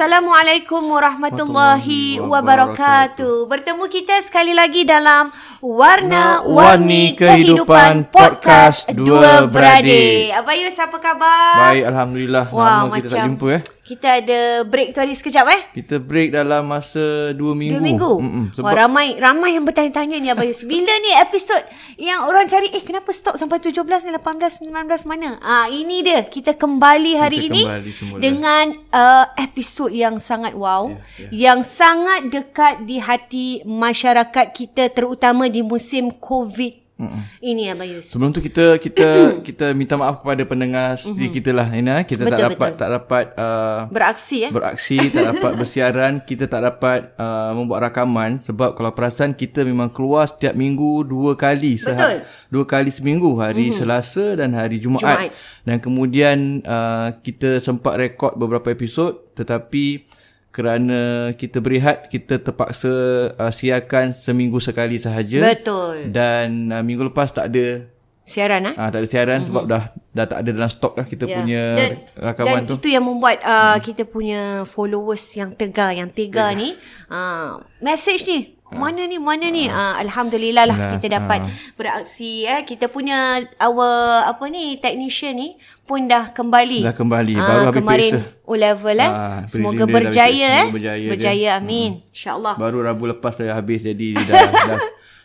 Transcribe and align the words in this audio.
Assalamualaikum 0.00 0.96
warahmatullahi 0.96 2.24
wabarakatuh. 2.24 3.44
Bertemu 3.44 3.84
kita 3.84 4.16
sekali 4.24 4.56
lagi 4.56 4.88
dalam 4.88 5.28
Warna-Warni 5.60 7.12
Kehidupan 7.20 8.08
Podcast 8.08 8.88
Dua 8.96 9.44
Beradik. 9.44 10.32
Abayus, 10.32 10.72
apa 10.80 10.96
khabar? 10.96 11.76
Baik, 11.76 11.84
Alhamdulillah. 11.92 12.44
Wah, 12.48 12.88
Lama 12.88 12.96
kita 12.96 13.12
tak 13.12 13.28
macam 13.28 13.28
jumpa 13.28 13.46
eh. 13.52 13.62
Kita 13.90 14.22
ada 14.22 14.62
break 14.62 14.94
tu 14.94 15.02
hari 15.02 15.18
sekejap 15.18 15.50
eh? 15.50 15.60
Kita 15.82 15.98
break 15.98 16.30
dalam 16.30 16.70
masa 16.70 17.34
dua 17.34 17.58
minggu. 17.58 17.74
Dua 17.74 17.82
minggu. 17.82 18.12
Mm-mm. 18.22 18.44
Wah, 18.62 18.70
ramai 18.70 19.18
ramai 19.18 19.58
yang 19.58 19.66
bertanya-tanya 19.66 20.22
ni 20.22 20.30
Abayus. 20.30 20.62
Bila 20.62 20.94
ni 21.02 21.10
episod 21.18 21.58
yang 21.98 22.22
orang 22.22 22.46
cari 22.46 22.70
eh 22.70 22.86
kenapa 22.86 23.10
stop 23.10 23.34
sampai 23.34 23.58
17 23.58 23.82
ni 23.82 24.14
18 24.14 24.70
19 24.70 25.10
mana? 25.10 25.42
Ah 25.42 25.66
ini 25.66 26.06
dia. 26.06 26.22
Kita 26.22 26.54
kembali 26.54 27.18
hari 27.18 27.38
Kita 27.42 27.48
ini 27.50 27.62
kembali 27.66 27.90
semula. 27.90 28.20
dengan 28.22 28.66
uh, 28.94 29.26
episod 29.42 29.90
yang 29.90 30.22
sangat 30.22 30.54
wow, 30.54 30.86
Ya, 31.18 31.50
yang 31.50 31.66
sangat 31.66 32.30
dekat 32.30 32.86
di 32.86 33.02
hati 33.02 33.66
masyarakat 33.66 34.54
kita 34.54 34.86
terutama 34.94 35.50
di 35.50 35.66
musim 35.66 36.14
COVID 36.14 36.89
Mm-mm. 37.00 37.22
ini 37.40 37.72
Abayus. 37.72 38.12
Sebelum 38.12 38.36
tu 38.36 38.44
kita 38.44 38.76
kita 38.76 39.08
kita 39.48 39.72
minta 39.72 39.96
maaf 39.96 40.20
kepada 40.20 40.44
pendengar 40.44 41.00
setia 41.00 41.32
kita 41.32 41.50
lah 41.56 41.72
Ina. 41.72 42.04
Kita 42.04 42.28
Betul, 42.28 42.32
tak 42.36 42.40
dapat 42.44 42.68
betul. 42.68 42.80
tak 42.80 42.90
dapat 42.92 43.24
uh, 43.40 43.80
Beraksi 43.88 44.38
eh. 44.44 44.50
beraksi, 44.52 44.98
tak 45.08 45.24
dapat 45.32 45.52
bersiaran, 45.60 46.12
kita 46.28 46.44
tak 46.44 46.60
dapat 46.60 47.16
uh, 47.16 47.56
membuat 47.56 47.88
rakaman 47.88 48.44
sebab 48.44 48.76
kalau 48.76 48.92
perasan 48.92 49.32
kita 49.32 49.64
memang 49.64 49.88
keluar 49.88 50.28
setiap 50.28 50.52
minggu 50.52 51.08
dua 51.08 51.32
kali 51.40 51.80
Betul. 51.80 52.28
dua 52.52 52.64
kali 52.68 52.92
seminggu 52.92 53.32
hari 53.40 53.72
mm-hmm. 53.72 53.80
Selasa 53.80 54.36
dan 54.36 54.52
hari 54.52 54.76
Jumaat. 54.76 55.00
Jumaat. 55.00 55.32
Dan 55.64 55.80
kemudian 55.80 56.60
uh, 56.68 57.16
kita 57.24 57.64
sempat 57.64 57.96
rekod 57.96 58.36
beberapa 58.36 58.68
episod 58.68 59.32
tetapi 59.40 60.04
kerana 60.50 61.30
kita 61.38 61.62
berehat 61.62 62.10
kita 62.10 62.42
terpaksa 62.42 62.90
uh, 63.38 63.52
siarkan 63.54 64.12
seminggu 64.14 64.58
sekali 64.58 64.98
sahaja. 64.98 65.40
Betul. 65.42 66.10
Dan 66.10 66.74
uh, 66.74 66.82
minggu 66.82 67.10
lepas 67.10 67.30
tak 67.30 67.54
ada 67.54 67.86
Siaran 68.30 68.62
eh? 68.62 68.74
Ah 68.78 68.94
tak 68.94 69.02
ada 69.02 69.08
siaran 69.10 69.42
mm-hmm. 69.42 69.48
sebab 69.50 69.64
dah 69.66 69.84
dah 70.14 70.26
tak 70.30 70.38
ada 70.46 70.50
dalam 70.54 70.70
stok 70.70 70.94
dah 71.02 71.06
kita 71.08 71.24
Ya. 71.26 71.34
punya 71.42 71.62
dan, 71.74 71.90
rakaman 72.14 72.62
dan 72.62 72.68
tu. 72.70 72.74
itu 72.78 72.88
yang 72.94 73.02
membuat 73.02 73.42
uh, 73.42 73.74
kita 73.82 74.06
punya 74.06 74.62
followers 74.70 75.24
yang 75.34 75.50
tegar 75.58 75.90
yang 75.90 76.06
tega 76.14 76.54
ni 76.54 76.78
uh, 77.10 77.58
message 77.82 78.22
ni 78.30 78.54
mana 78.70 79.02
ni 79.06 79.18
mana 79.18 79.46
ni? 79.50 79.66
Uh, 79.66 79.94
alhamdulillah 79.98 80.64
lah 80.66 80.76
Nah, 80.78 80.90
kita 80.94 81.06
dapat 81.10 81.50
beraksi 81.74 82.46
eh. 82.46 82.62
Kita 82.62 82.86
punya 82.86 83.42
our 83.58 84.24
apa 84.26 84.44
ni 84.46 84.78
technician 84.78 85.34
ni 85.36 85.48
pun 85.82 86.06
dah 86.06 86.30
kembali. 86.30 86.86
Dah 86.86 86.94
kembali. 86.94 87.34
Ah, 87.34 87.46
Baru 87.46 87.64
habis 87.70 87.78
kemarin. 87.82 88.12
O 88.46 88.52
level 88.54 88.96
eh. 88.98 89.10
Ah, 89.10 89.40
semoga 89.50 89.84
dah 89.84 89.90
berjaya 89.90 90.48
eh. 90.62 90.66
Berjaya 90.70 90.98
dia. 91.02 91.10
berjaya 91.10 91.48
amin. 91.58 91.90
Insyaallah. 92.14 92.54
Baru 92.54 92.78
Rabu 92.80 93.10
lepas 93.10 93.34
dah 93.34 93.58
habis 93.58 93.82
jadi 93.82 94.14
dia 94.14 94.24
dah 94.30 94.52
dah 94.76 94.80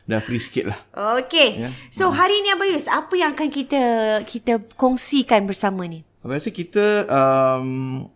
dah 0.05 0.19
free 0.21 0.41
sikit 0.41 0.69
lah. 0.69 0.79
okey. 1.21 1.65
Ya. 1.65 1.69
so 1.89 2.09
hari 2.09 2.41
ni 2.41 2.49
Abayus 2.53 2.85
apa 2.89 3.13
yang 3.13 3.33
akan 3.33 3.49
kita 3.49 3.83
kita 4.25 4.61
kongsikan 4.77 5.45
bersama 5.45 5.85
ni? 5.85 6.01
Biasa 6.25 6.49
kita 6.49 7.05
um, 7.05 8.09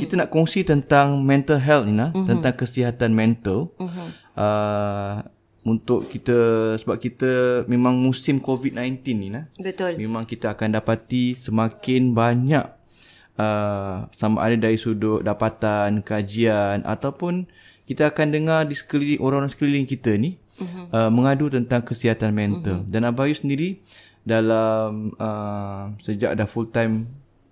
kita 0.00 0.18
nak 0.18 0.30
kongsi 0.30 0.62
tentang 0.66 1.22
mental 1.22 1.58
health 1.58 1.86
ni 1.86 1.94
nah, 1.94 2.10
Mhm. 2.10 2.26
tentang 2.26 2.54
kesihatan 2.54 3.10
mental. 3.14 3.70
Uh, 4.38 5.22
untuk 5.60 6.08
kita 6.08 6.72
sebab 6.80 6.96
kita 6.96 7.62
memang 7.68 7.92
musim 7.92 8.40
COVID-19 8.40 9.12
ni 9.12 9.28
nah. 9.28 9.44
betul 9.60 9.92
Memang 10.00 10.24
kita 10.24 10.56
akan 10.56 10.80
dapati 10.80 11.36
semakin 11.36 12.16
banyak 12.16 12.64
uh, 13.36 14.08
sama 14.16 14.40
ada 14.40 14.56
dari 14.56 14.80
sudut 14.80 15.20
dapatan, 15.20 16.00
kajian 16.00 16.80
ataupun 16.88 17.44
kita 17.84 18.08
akan 18.08 18.32
dengar 18.32 18.60
di 18.64 18.78
sekeliling 18.78 19.20
orang-orang 19.20 19.52
sekeliling 19.52 19.84
kita 19.84 20.16
ni 20.16 20.38
uh-huh. 20.62 20.86
uh, 20.94 21.10
mengadu 21.12 21.52
tentang 21.52 21.84
kesihatan 21.84 22.32
mental. 22.32 22.80
Uh-huh. 22.80 22.88
Dan 22.88 23.04
Abayu 23.04 23.36
sendiri 23.36 23.84
dalam 24.24 25.12
uh, 25.20 25.92
sejak 26.04 26.36
dah 26.36 26.48
full 26.48 26.68
time 26.72 27.08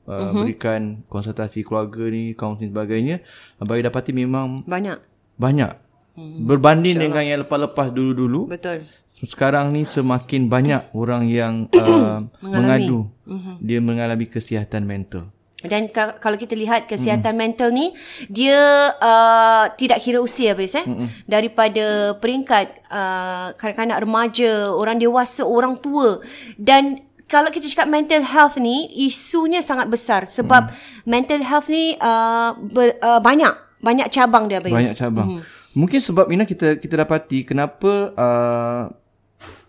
uh, 0.08 0.32
uh-huh. 0.32 0.42
berikan 0.48 1.04
konsultasi 1.12 1.60
keluarga 1.60 2.08
ni, 2.08 2.32
kaunseling 2.32 2.72
sebagainya, 2.72 3.20
Abayu 3.60 3.84
dapati 3.84 4.16
memang 4.16 4.64
banyak 4.64 4.96
banyak. 5.36 5.76
Uh-huh. 6.16 6.40
Berbanding 6.48 6.96
dengan 6.96 7.22
yang 7.22 7.44
lepas-lepas 7.44 7.92
dulu-dulu, 7.92 8.48
betul 8.48 8.80
sekarang 9.26 9.74
ni 9.74 9.82
semakin 9.82 10.46
banyak 10.46 10.82
orang 10.94 11.26
yang 11.26 11.54
uh, 11.74 12.22
mengadu 12.38 13.10
Mhm. 13.28 13.60
dia 13.60 13.76
mengalami 13.84 14.24
kesihatan 14.24 14.88
mental. 14.88 15.28
Dan 15.58 15.90
ka- 15.92 16.16
kalau 16.22 16.38
kita 16.40 16.56
lihat 16.56 16.88
kesihatan 16.88 17.34
mm. 17.34 17.40
mental 17.42 17.68
ni 17.74 17.90
dia 18.30 18.88
uh, 18.94 19.68
tidak 19.74 20.00
kira 20.00 20.22
usia 20.22 20.54
habis 20.54 20.72
eh 20.78 20.86
mm 20.86 21.28
daripada 21.28 22.16
peringkat 22.16 22.88
uh, 22.88 23.52
kanak-kanak 23.58 24.00
remaja, 24.00 24.70
orang 24.72 24.96
dewasa, 24.96 25.44
orang 25.44 25.76
tua 25.76 26.24
dan 26.56 27.04
kalau 27.28 27.52
kita 27.52 27.68
cakap 27.68 27.92
mental 27.92 28.24
health 28.24 28.56
ni 28.56 28.88
isunya 28.96 29.60
sangat 29.60 29.92
besar 29.92 30.24
sebab 30.24 30.72
mm. 30.72 31.04
mental 31.04 31.40
health 31.44 31.68
ni 31.68 31.94
uh, 32.00 32.56
ber, 32.56 32.96
uh, 33.04 33.20
banyak 33.20 33.52
banyak 33.78 34.08
cabang 34.10 34.50
dia 34.50 34.58
Abayus. 34.58 34.74
Banyak 34.74 34.96
cabang. 34.96 35.28
Mungkin 35.76 36.00
sebab 36.02 36.26
Ina 36.32 36.48
kita 36.48 36.80
kita 36.80 37.04
dapati 37.04 37.46
kenapa 37.46 38.10
uh, 38.16 38.82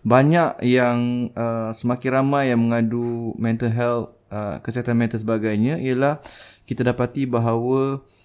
banyak 0.00 0.64
yang 0.64 1.30
uh, 1.36 1.76
semakin 1.76 2.10
ramai 2.10 2.50
yang 2.50 2.64
mengadu 2.64 3.36
mental 3.36 3.70
health, 3.70 4.08
uh, 4.32 4.58
kesihatan 4.64 4.96
mental 4.96 5.20
sebagainya 5.20 5.76
ialah 5.78 6.18
kita 6.64 6.82
dapati 6.82 7.28
bahawa 7.28 8.00
uh, 8.00 8.19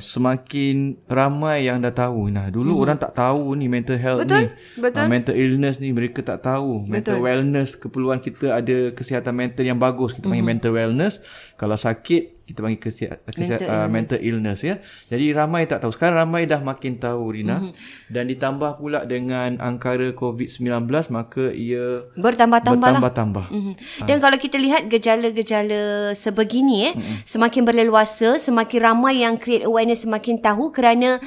semakin 0.00 0.96
ramai 1.04 1.68
yang 1.68 1.84
dah 1.84 1.92
tahu. 1.92 2.32
Nah, 2.32 2.48
dulu 2.48 2.72
mm-hmm. 2.72 2.84
orang 2.86 2.98
tak 2.98 3.12
tahu 3.12 3.52
ni 3.54 3.68
mental 3.68 4.00
health 4.00 4.24
Betul, 4.24 4.48
ni. 4.48 4.80
betul. 4.80 5.04
Uh, 5.04 5.08
mental 5.08 5.34
illness 5.36 5.76
ni 5.76 5.88
mereka 5.92 6.24
tak 6.24 6.40
tahu. 6.48 6.88
Mental 6.88 7.20
wellness 7.20 7.76
keperluan 7.76 8.24
kita 8.24 8.56
ada 8.56 8.90
kesihatan 8.96 9.36
mental 9.36 9.64
yang 9.68 9.76
bagus. 9.76 10.16
Kita 10.16 10.32
panggil 10.32 10.46
mental 10.46 10.72
wellness. 10.72 11.20
Kalau 11.60 11.76
sakit 11.76 12.39
kita 12.50 12.66
panggil 12.66 12.82
kesihatan 12.82 13.30
Mhm. 13.30 13.38
Mental 13.40 13.70
uh, 13.70 13.88
mental 13.88 14.18
illness 14.20 14.60
ya. 14.66 14.74
Jadi 15.06 15.30
ramai 15.30 15.70
tak 15.70 15.86
tahu. 15.86 15.94
Sekarang 15.94 16.26
ramai 16.26 16.50
dah 16.50 16.58
makin 16.58 16.98
tahu 16.98 17.38
Rina. 17.38 17.62
Mhm. 17.62 17.72
Dan 18.10 18.24
ditambah 18.26 18.82
pula 18.82 19.06
dengan 19.06 19.54
angkara 19.62 20.10
COVID-19 20.12 20.90
maka 21.14 21.54
ia 21.54 22.10
Bertambah-tambah 22.18 22.90
lah. 22.90 22.98
bertambah-tambah. 22.98 23.46
Mm-hmm. 23.54 23.74
Dan 24.10 24.16
kalau 24.18 24.36
kita 24.36 24.58
lihat 24.58 24.90
gejala-gejala 24.90 26.12
sebegini 26.12 26.90
eh 26.90 26.92
mm-hmm. 26.96 27.16
semakin 27.22 27.62
berleluasa, 27.62 28.36
semakin 28.42 28.80
ramai 28.82 29.22
yang 29.22 29.38
create 29.38 29.62
awareness 29.62 30.02
semakin 30.02 30.42
tahu 30.42 30.74
kerana 30.74 31.22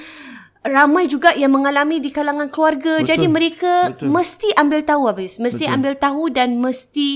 ramai 0.63 1.11
juga 1.11 1.35
yang 1.35 1.51
mengalami 1.51 1.99
di 1.99 2.09
kalangan 2.09 2.47
keluarga. 2.47 3.03
Betul. 3.03 3.07
Jadi 3.11 3.25
mereka 3.27 3.91
Betul. 3.91 4.07
mesti 4.09 4.47
ambil 4.55 4.81
tahu 4.87 5.01
habis. 5.11 5.37
Mesti 5.37 5.67
Betul. 5.67 5.75
ambil 5.75 5.93
tahu 5.99 6.23
dan 6.31 6.49
mesti 6.57 7.09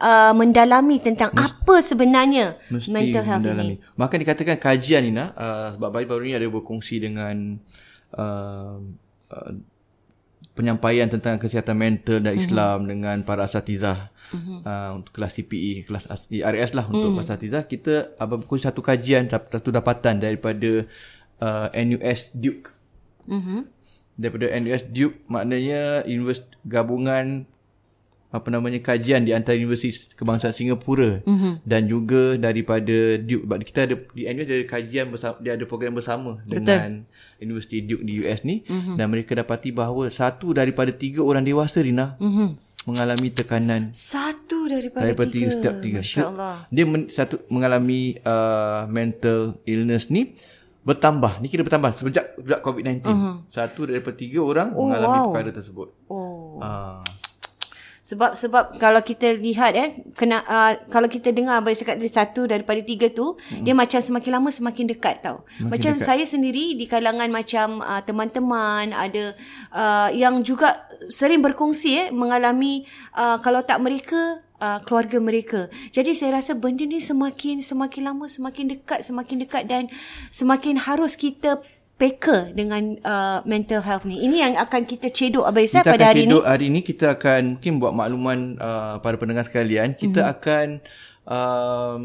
uh, 0.00 0.32
mendalami 0.32 0.96
tentang 0.98 1.30
mesti, 1.36 1.44
apa 1.44 1.74
sebenarnya 1.84 2.46
Mesti 2.72 2.88
mental 2.88 3.22
health 3.22 3.44
mendalami. 3.44 3.76
ini. 3.76 3.96
Bahkan 4.00 4.18
dikatakan 4.24 4.56
kajian 4.56 5.02
ni 5.04 5.12
nak 5.12 5.36
uh, 5.36 5.76
sebab 5.76 5.88
baru-baru 5.92 6.22
ni 6.24 6.34
ada 6.34 6.48
berkongsi 6.48 6.96
dengan 7.04 7.60
uh, 8.16 8.80
uh, 9.28 9.52
penyampaian 10.54 11.10
tentang 11.10 11.36
kesihatan 11.36 11.76
mental 11.76 12.22
dan 12.24 12.34
Islam 12.38 12.76
mm-hmm. 12.82 12.90
dengan 12.94 13.16
para 13.26 13.44
asatizah 13.44 14.08
mm-hmm. 14.32 14.58
uh, 14.64 14.90
untuk 14.96 15.12
kelas 15.12 15.32
CPE, 15.36 15.84
kelas 15.84 16.04
as- 16.08 16.30
RS 16.30 16.72
lah 16.72 16.86
untuk 16.88 17.20
mm. 17.20 17.22
asatizah. 17.26 17.62
Kita 17.68 18.16
apa 18.16 18.40
satu 18.56 18.80
kajian 18.80 19.28
satu 19.28 19.68
dapatan 19.68 20.22
daripada 20.22 20.86
uh, 21.42 21.68
NUS 21.74 22.32
Duke. 22.32 22.73
Mm-hmm. 23.28 23.60
Daripada 24.14 24.46
NUS 24.62 24.82
Duke 24.94 25.16
maknanya 25.26 26.06
universiti 26.06 26.54
gabungan 26.62 27.50
apa 28.34 28.50
namanya 28.50 28.82
kajian 28.82 29.22
di 29.22 29.30
antara 29.30 29.54
universiti 29.54 30.10
kebangsaan 30.18 30.50
Singapura 30.50 31.22
mm-hmm. 31.22 31.62
dan 31.62 31.86
juga 31.86 32.34
daripada 32.34 33.14
Duke 33.22 33.46
sebab 33.46 33.58
kita 33.62 33.80
ada 33.86 33.94
di 34.10 34.22
NUS 34.26 34.46
ada 34.50 34.66
kajian 34.66 35.06
bersama 35.14 35.34
dia 35.38 35.54
ada 35.54 35.64
program 35.70 35.94
bersama 35.94 36.42
Betul. 36.42 36.66
dengan 36.66 36.90
Universiti 37.38 37.86
Duke 37.86 38.02
di 38.02 38.26
US 38.26 38.42
ni 38.42 38.66
mm-hmm. 38.66 38.98
dan 38.98 39.06
mereka 39.06 39.38
dapati 39.38 39.70
bahawa 39.70 40.10
satu 40.10 40.50
daripada 40.50 40.90
tiga 40.90 41.22
orang 41.22 41.46
dewasa 41.46 41.78
Rina 41.78 42.18
mm-hmm. 42.18 42.48
mengalami 42.90 43.30
tekanan 43.30 43.94
Satu 43.94 44.66
daripada, 44.66 45.06
daripada 45.06 45.30
tiga. 45.30 45.38
tiga 45.38 45.54
setiap 45.54 45.74
tiga. 45.78 46.00
Masya 46.02 46.26
Allah. 46.26 46.56
Dia 46.74 46.84
men, 46.90 47.02
satu 47.06 47.38
mengalami 47.46 48.18
uh, 48.26 48.90
mental 48.90 49.62
illness 49.62 50.10
ni 50.10 50.34
bertambah. 50.84 51.40
Ni 51.40 51.48
kira 51.48 51.64
bertambah 51.64 51.96
sejak 51.96 52.36
sejak 52.36 52.60
COVID-19. 52.60 53.08
Uh-huh. 53.08 53.34
Satu 53.48 53.88
daripada 53.88 54.14
tiga 54.14 54.44
orang 54.44 54.76
oh, 54.76 54.86
mengalami 54.86 55.18
wow. 55.18 55.26
perkara 55.32 55.50
tersebut. 55.50 55.88
Oh. 56.12 56.60
Uh, 56.60 57.00
Sebab 58.04 58.36
sebab 58.36 58.76
kalau 58.76 59.00
kita 59.00 59.32
lihat 59.32 59.72
eh 59.72 59.96
kena 60.12 60.44
uh, 60.44 60.76
kalau 60.92 61.08
kita 61.08 61.32
dengar 61.32 61.64
abang 61.64 61.72
cakap 61.72 61.96
dari 61.96 62.12
satu 62.12 62.44
daripada 62.44 62.84
tiga 62.84 63.08
tu 63.08 63.40
hmm. 63.40 63.64
dia 63.64 63.72
macam 63.72 63.96
semakin 63.96 64.28
lama 64.28 64.52
semakin 64.52 64.92
dekat 64.92 65.24
tau. 65.24 65.48
Semakin 65.56 65.72
macam 65.72 65.92
dekat. 65.96 66.04
saya 66.04 66.24
sendiri 66.28 66.76
di 66.76 66.84
kalangan 66.84 67.32
macam 67.32 67.80
uh, 67.80 68.04
teman-teman 68.04 68.92
ada 68.92 69.32
uh, 69.72 70.12
yang 70.12 70.44
juga 70.44 70.84
sering 71.08 71.40
berkongsi 71.40 71.96
eh 71.96 72.08
mengalami 72.12 72.84
uh, 73.16 73.40
kalau 73.40 73.64
tak 73.64 73.80
mereka 73.80 74.44
uh, 74.64 74.78
keluarga 74.80 75.20
mereka. 75.20 75.60
Jadi 75.90 76.10
saya 76.12 76.30
rasa 76.34 76.56
benda 76.56 76.82
ni 76.82 76.96
semakin 76.98 77.60
semakin 77.60 78.02
lama 78.02 78.24
semakin 78.26 78.64
dekat 78.72 79.00
semakin 79.02 79.36
dekat 79.38 79.62
dan 79.64 79.84
semakin 80.30 80.80
harus 80.80 81.14
kita 81.14 81.60
peka 81.94 82.50
dengan 82.50 82.96
uh, 83.04 83.38
mental 83.44 83.78
health 83.78 84.02
ni. 84.02 84.18
Ini 84.18 84.36
yang 84.42 84.54
akan 84.58 84.82
kita 84.82 85.08
cedok 85.08 85.44
Abang 85.44 85.62
kita 85.62 85.84
pada 85.84 85.94
akan 85.94 86.08
hari 86.08 86.20
ni. 86.20 86.26
cedok 86.26 86.44
hari 86.44 86.66
ni 86.68 86.80
kita 86.82 87.06
akan 87.12 87.42
mungkin 87.54 87.72
buat 87.76 87.92
makluman 87.92 88.38
uh, 88.58 88.96
pada 88.98 89.14
pendengar 89.14 89.44
sekalian 89.44 89.92
kita 89.94 90.24
Mhm. 90.24 90.32
akan 90.32 90.66
um, 91.24 92.02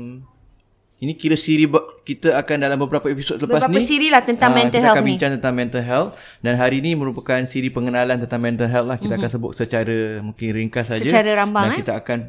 ini 0.99 1.15
kira 1.15 1.33
siri 1.33 1.63
kita 2.03 2.35
akan 2.35 2.59
dalam 2.59 2.75
beberapa 2.75 3.07
episod 3.07 3.39
lepas 3.39 3.63
Beberapa 3.63 3.71
ni 3.71 3.81
siri 3.81 4.11
lah 4.11 4.19
tentang 4.19 4.51
ah, 4.51 4.57
mental 4.57 4.71
kita 4.73 4.83
health 4.83 4.97
akan 4.97 5.05
ni. 5.05 5.11
bincang 5.15 5.31
tentang 5.33 5.53
mental 5.55 5.81
health 5.81 6.09
dan 6.39 6.53
hari 6.53 6.75
ini 6.77 6.91
merupakan 6.91 7.39
siri 7.47 7.71
pengenalan 7.71 8.19
tentang 8.19 8.41
mental 8.43 8.67
health 8.67 8.85
lah 8.85 8.97
kita 8.99 9.15
akan 9.15 9.29
sebut 9.31 9.51
secara 9.55 9.97
mungkin 10.19 10.47
ringkas 10.53 10.85
saja 10.85 10.99
Mhm. 10.99 11.07
Secara 11.07 11.29
rambang, 11.35 11.63
dan 11.63 11.71
eh? 11.71 11.79
kita 11.79 11.93
akan 11.95 12.19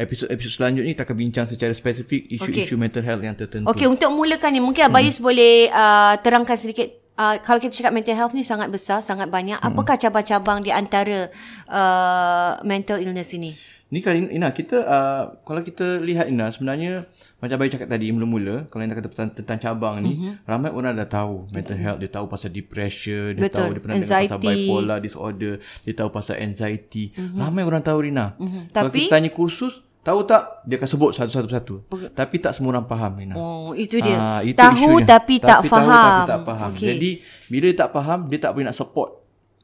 episod-episod 0.00 0.56
selanjutnya 0.56 0.96
kita 0.96 1.04
akan 1.04 1.16
bincang 1.16 1.46
secara 1.46 1.72
spesifik 1.76 2.24
isu-isu 2.32 2.74
mental 2.80 3.04
health 3.04 3.20
yang 3.20 3.36
tertentu 3.36 3.68
Okey, 3.68 3.84
untuk 3.84 4.08
mulakan 4.16 4.50
ni 4.56 4.60
mungkin 4.64 4.88
Abayus 4.88 5.20
hmm. 5.20 5.26
boleh 5.28 5.68
uh, 5.68 6.16
terangkan 6.24 6.56
sedikit 6.56 6.88
uh, 7.20 7.36
kalau 7.44 7.60
kita 7.60 7.76
cakap 7.76 7.92
mental 7.92 8.16
health 8.16 8.32
ni 8.32 8.40
sangat 8.40 8.72
besar, 8.72 9.04
sangat 9.04 9.28
banyak. 9.28 9.60
Apakah 9.60 10.00
cabang-cabang 10.00 10.64
di 10.64 10.72
antara 10.72 11.28
uh, 11.68 12.56
mental 12.64 12.96
illness 13.04 13.36
ini? 13.36 13.52
Ni 13.90 13.98
kali 13.98 14.22
Ina 14.30 14.54
kita 14.54 14.86
uh, 14.86 15.42
kalau 15.42 15.66
kita 15.66 15.98
lihat 15.98 16.30
Ina 16.30 16.54
sebenarnya 16.54 17.10
macam 17.42 17.58
Bayu 17.58 17.74
cakap 17.74 17.90
tadi 17.90 18.14
mula-mula 18.14 18.70
kalau 18.70 18.86
Ina 18.86 18.94
kata 18.94 19.10
tentang, 19.10 19.34
tentang 19.34 19.58
cabang 19.58 19.98
ni 19.98 20.14
mm-hmm. 20.14 20.46
ramai 20.46 20.70
orang 20.70 20.94
dah 20.94 21.10
tahu 21.10 21.50
mental 21.50 21.74
health 21.74 21.98
dia 21.98 22.06
tahu 22.06 22.30
pasal 22.30 22.54
depression 22.54 23.34
dia 23.34 23.50
Betul. 23.50 23.58
tahu 23.58 23.68
dia 23.74 23.82
pernah 23.82 23.96
dengar 23.98 24.06
pasal 24.06 24.38
Anxiety. 24.38 24.46
bipolar 24.46 24.98
disorder 25.02 25.54
dia 25.58 25.94
tahu 25.98 26.08
pasal 26.14 26.34
anxiety 26.38 27.04
mm-hmm. 27.18 27.42
ramai 27.42 27.62
orang 27.66 27.82
tahu 27.82 27.98
Rina 28.06 28.38
mm-hmm. 28.38 28.62
kalau 28.70 28.90
Tapi- 28.94 29.10
kita 29.10 29.14
tanya 29.18 29.30
kursus 29.34 29.74
tahu 30.00 30.24
tak 30.24 30.64
dia 30.64 30.80
akan 30.80 30.88
sebut 30.88 31.10
satu-satu 31.12 31.48
satu 31.52 31.74
tapi 32.16 32.40
tak 32.40 32.56
semua 32.56 32.72
orang 32.72 32.88
faham 32.88 33.12
Rina 33.20 33.34
Oh, 33.36 33.76
itu 33.76 34.00
dia. 34.00 34.16
Ah, 34.16 34.40
itu 34.40 34.56
tahu 34.56 34.96
isunya. 34.96 35.06
tapi, 35.06 35.34
tak 35.38 35.60
tahu, 35.60 35.70
faham. 35.70 35.92
tapi 35.92 36.20
tak 36.26 36.40
faham. 36.42 36.70
Okey. 36.72 36.88
Jadi 36.88 37.10
bila 37.46 37.66
dia 37.68 37.78
tak 37.78 37.90
faham, 37.92 38.18
dia 38.26 38.38
tak 38.40 38.50
boleh 38.56 38.66
nak 38.66 38.76
support. 38.76 39.10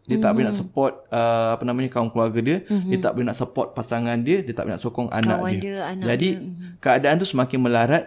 Dia 0.06 0.22
tak 0.22 0.30
boleh 0.38 0.46
nak 0.46 0.54
support 0.54 0.92
uh, 1.10 1.58
apa 1.58 1.66
namanya 1.66 1.90
kaum 1.90 2.06
keluarga 2.06 2.38
dia, 2.38 2.62
mm-hmm. 2.62 2.90
dia 2.94 2.98
tak 3.02 3.10
boleh 3.10 3.26
nak 3.26 3.34
support 3.34 3.74
pasangan 3.74 4.14
dia, 4.22 4.38
dia 4.38 4.54
tak 4.54 4.70
boleh 4.70 4.74
nak 4.78 4.82
sokong 4.86 5.08
anak 5.10 5.38
Kawan 5.42 5.50
dia. 5.50 5.62
dia, 5.66 5.76
anak 5.82 6.04
Jadi 6.06 6.28
dia. 6.30 6.46
Mhm. 6.46 6.68
keadaan 6.78 7.14
tu 7.18 7.26
semakin 7.26 7.58
melarat, 7.58 8.04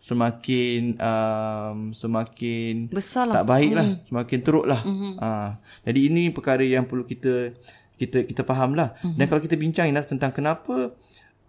semakin 0.00 0.78
um, 0.96 1.78
semakin 1.92 2.72
Besar 2.88 3.28
lah. 3.28 3.34
tak 3.40 3.44
baik 3.52 3.72
lah, 3.72 3.86
semakin 4.08 4.38
teruk 4.40 4.64
lah. 4.64 4.80
Mm-hmm. 4.80 5.12
Uh, 5.20 5.50
jadi 5.84 6.00
ini 6.08 6.22
perkara 6.32 6.64
yang 6.64 6.88
perlu 6.88 7.04
kita 7.04 7.52
kita 8.00 8.24
kita 8.24 8.42
faham 8.42 8.72
lah. 8.72 8.96
Mm-hmm. 8.98 9.16
Dan 9.20 9.24
kalau 9.28 9.40
kita 9.40 9.54
bincang 9.54 9.86
Ina 9.92 10.02
tentang 10.02 10.32
kenapa 10.32 10.96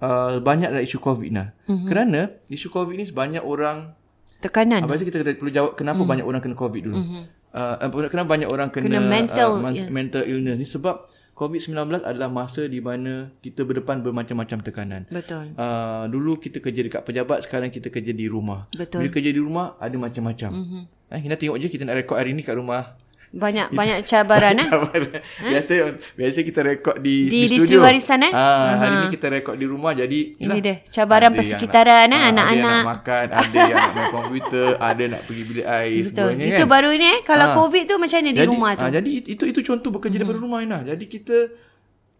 uh, 0.03 0.43
banyak 0.43 0.67
dalam 0.67 0.83
isu 0.83 0.99
COVID 0.99 1.31
nah. 1.31 1.55
Mm-hmm. 1.71 1.87
Kerana 1.87 2.21
isu 2.51 2.67
COVID 2.67 2.95
ni 2.99 3.05
banyak 3.09 3.43
orang 3.43 3.95
Tekanan. 4.43 4.83
Apa 4.83 4.99
kita 4.99 5.23
kena- 5.23 5.39
perlu 5.39 5.51
jawab 5.55 5.71
kenapa 5.79 6.03
mm. 6.03 6.09
banyak 6.11 6.25
orang 6.27 6.41
kena 6.43 6.55
COVID 6.59 6.81
dulu. 6.83 6.99
Mm-hmm. 6.99 7.23
Uh, 7.55 7.75
apa- 7.79 8.11
kenapa 8.11 8.27
banyak 8.27 8.49
orang 8.51 8.67
kena, 8.75 8.99
Kena 8.99 8.99
mental, 8.99 9.49
uh, 9.55 9.63
man- 9.63 9.77
ya. 9.77 9.87
mental 9.87 10.23
illness 10.27 10.59
ni 10.59 10.67
sebab 10.67 11.07
COVID-19 11.33 12.05
adalah 12.05 12.29
masa 12.29 12.69
di 12.69 12.77
mana 12.77 13.33
kita 13.41 13.65
berdepan 13.65 14.05
bermacam-macam 14.05 14.61
tekanan. 14.61 15.01
Betul. 15.09 15.55
Uh, 15.57 16.05
dulu 16.11 16.37
kita 16.37 16.61
kerja 16.61 16.85
dekat 16.85 17.01
pejabat, 17.07 17.47
sekarang 17.47 17.73
kita 17.73 17.89
kerja 17.89 18.13
di 18.13 18.29
rumah. 18.29 18.69
Betul. 18.69 19.07
Bila 19.07 19.09
kerja 19.09 19.31
di 19.33 19.41
rumah 19.41 19.79
ada 19.81 19.95
macam-macam. 19.97 20.51
Mm-hmm. 20.53 20.81
Eh, 21.13 21.19
Hina 21.23 21.35
tengok 21.37 21.57
je 21.57 21.67
kita 21.73 21.87
nak 21.89 21.97
rekod 21.97 22.19
hari 22.19 22.37
ni 22.37 22.45
kat 22.45 22.53
rumah. 22.53 22.99
Banyak 23.33 23.73
banyak 23.73 24.05
cabaran 24.05 24.55
eh. 24.55 24.69
biasa 25.49 25.73
biasa 26.13 26.39
kita 26.39 26.61
rekod 26.61 26.95
di, 26.97 27.25
Di- 27.25 27.49
di 27.49 27.57
studio. 27.57 27.65
Studio 27.65 27.79
Warisan, 27.81 28.21
eh? 28.21 28.31
Ah, 28.31 28.77
hari 28.77 28.95
ni 28.95 29.07
kita 29.09 29.25
rekod 29.27 29.55
di 29.55 29.65
rumah 29.65 29.91
jadi 29.91 30.37
Ini 30.37 30.59
dia, 30.59 30.75
cabaran 30.87 31.27
ada 31.27 31.35
persekitaran, 31.35 32.07
eh, 32.07 32.13
ah, 32.13 32.21
Ada 32.21 32.29
anak-anak. 32.29 32.53
yang 32.53 32.77
nak 32.77 32.91
makan, 32.93 33.25
ada 33.27 33.57
yang 33.57 33.73
nak 33.73 33.91
main 33.91 34.07
komputer, 34.11 34.67
ada 34.93 35.03
nak 35.09 35.21
pergi 35.23 35.43
bilik 35.43 35.65
air 35.65 36.01
Betul. 36.05 36.13
sebenarnya 36.29 36.45
Itu 36.47 36.61
kan. 36.61 36.69
baru 36.69 36.89
ni 36.93 37.07
eh. 37.07 37.19
Kalau 37.23 37.45
Ah. 37.45 37.55
COVID 37.55 37.83
tu 37.83 37.95
macam 37.97 38.17
mana 38.19 38.29
di 38.31 38.43
rumah 38.45 38.71
tu? 38.71 38.83
ah, 38.83 38.91
jadi 38.91 39.09
itu 39.25 39.43
itu 39.43 39.59
contoh 39.61 39.89
bekerja 39.91 40.15
daripada 40.15 40.37
rumah 40.37 40.59
Ina. 40.59 40.79
Jadi 40.83 41.05
kita 41.07 41.37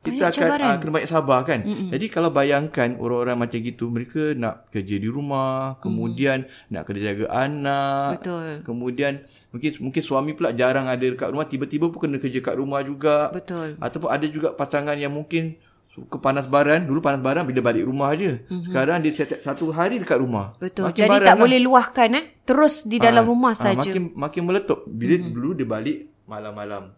kita 0.04 0.20
Banyak 0.20 0.36
akan 0.36 0.44
cabaran. 0.52 0.68
uh, 0.68 0.78
kena 0.84 0.92
banyak 0.92 1.10
sabar 1.10 1.40
kan. 1.48 1.60
Mm-mm. 1.64 1.88
Jadi 1.90 2.06
kalau 2.12 2.28
bayangkan 2.28 2.90
orang-orang 3.00 3.38
macam 3.40 3.56
gitu, 3.58 3.88
mereka 3.88 4.36
nak 4.36 4.68
kerja 4.68 4.96
di 5.00 5.08
rumah, 5.08 5.80
kemudian 5.80 6.44
mm. 6.44 6.76
nak 6.76 6.84
kena 6.84 7.00
jaga 7.00 7.26
anak. 7.32 8.20
Betul. 8.20 8.50
Kemudian 8.68 9.14
mungkin 9.50 9.72
mungkin 9.80 10.02
suami 10.04 10.36
pula 10.36 10.52
jarang 10.52 10.92
ada 10.92 11.00
dekat 11.00 11.32
rumah, 11.32 11.48
tiba-tiba 11.48 11.88
pun 11.88 12.04
kena 12.04 12.20
kerja 12.20 12.44
kat 12.44 12.60
rumah 12.60 12.84
juga. 12.84 13.32
Betul. 13.32 13.80
Ataupun 13.80 14.12
ada 14.12 14.26
juga 14.28 14.52
pasangan 14.52 15.00
yang 15.00 15.16
mungkin 15.16 15.56
suka 15.88 16.20
panas 16.20 16.52
baran. 16.52 16.84
Dulu 16.84 17.00
panas 17.00 17.24
baran 17.24 17.48
bila 17.48 17.64
balik 17.64 17.88
rumah 17.88 18.12
aje. 18.12 18.44
Mm-hmm. 18.44 18.68
Sekarang 18.68 18.98
dia 19.00 19.12
setiap 19.16 19.40
satu 19.40 19.72
hari 19.72 20.04
dekat 20.04 20.20
rumah. 20.20 20.52
Betul. 20.60 20.92
Makin 20.92 21.00
Jadi 21.00 21.18
tak 21.24 21.32
lah. 21.32 21.40
boleh 21.40 21.60
luahkan 21.64 22.10
eh. 22.20 22.26
Terus 22.44 22.84
di 22.84 23.00
dalam 23.00 23.24
Ah, 23.24 23.30
rumah 23.32 23.56
ah, 23.56 23.62
saja. 23.72 23.80
makin 23.80 24.12
makin 24.12 24.42
meletup. 24.44 24.84
Bila 24.84 25.16
mm-hmm. 25.16 25.32
dulu 25.32 25.50
dia 25.56 25.64
balik 25.64 25.98
malam-malam. 26.28 26.92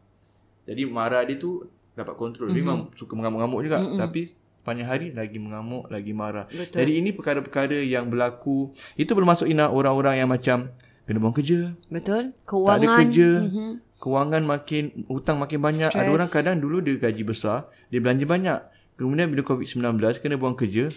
Jadi 0.65 0.81
marah 0.89 1.21
dia 1.21 1.37
tu 1.37 1.61
dapat 1.95 2.13
kontrol. 2.19 2.51
Mm-hmm. 2.51 2.59
Dia 2.59 2.67
memang 2.67 2.79
suka 2.93 3.13
mengamuk-ngamuk 3.15 3.59
juga 3.63 3.79
mm-hmm. 3.81 3.99
tapi 3.99 4.21
panjang 4.65 4.89
hari 4.89 5.07
lagi 5.13 5.37
mengamuk, 5.37 5.87
lagi 5.87 6.11
marah. 6.11 6.45
Betul. 6.51 6.77
Jadi 6.83 6.91
ini 6.99 7.09
perkara-perkara 7.13 7.79
yang 7.85 8.09
berlaku. 8.11 8.73
Itu 8.99 9.13
bermasuk 9.13 9.47
ina 9.47 9.71
orang-orang 9.71 10.19
yang 10.19 10.29
macam 10.29 10.73
kena 11.05 11.21
buang 11.21 11.37
kerja, 11.37 11.77
Betul. 11.87 12.33
tak 12.33 12.49
Kewangan. 12.49 12.81
ada 12.81 12.87
kerja, 12.97 13.29
mm-hmm. 13.45 13.71
kewangan 14.01 14.41
makin 14.41 14.83
hutang 15.05 15.37
makin 15.37 15.59
banyak. 15.61 15.89
Stress. 15.93 16.01
Ada 16.01 16.11
orang 16.17 16.29
kadang 16.33 16.55
dulu 16.57 16.81
dia 16.81 16.97
gaji 16.97 17.23
besar, 17.23 17.69
dia 17.93 18.01
belanja 18.01 18.25
banyak. 18.25 18.59
Kemudian 18.97 19.29
bila 19.29 19.45
COVID-19 19.45 20.01
kena 20.17 20.35
buang 20.41 20.57
kerja, 20.57 20.89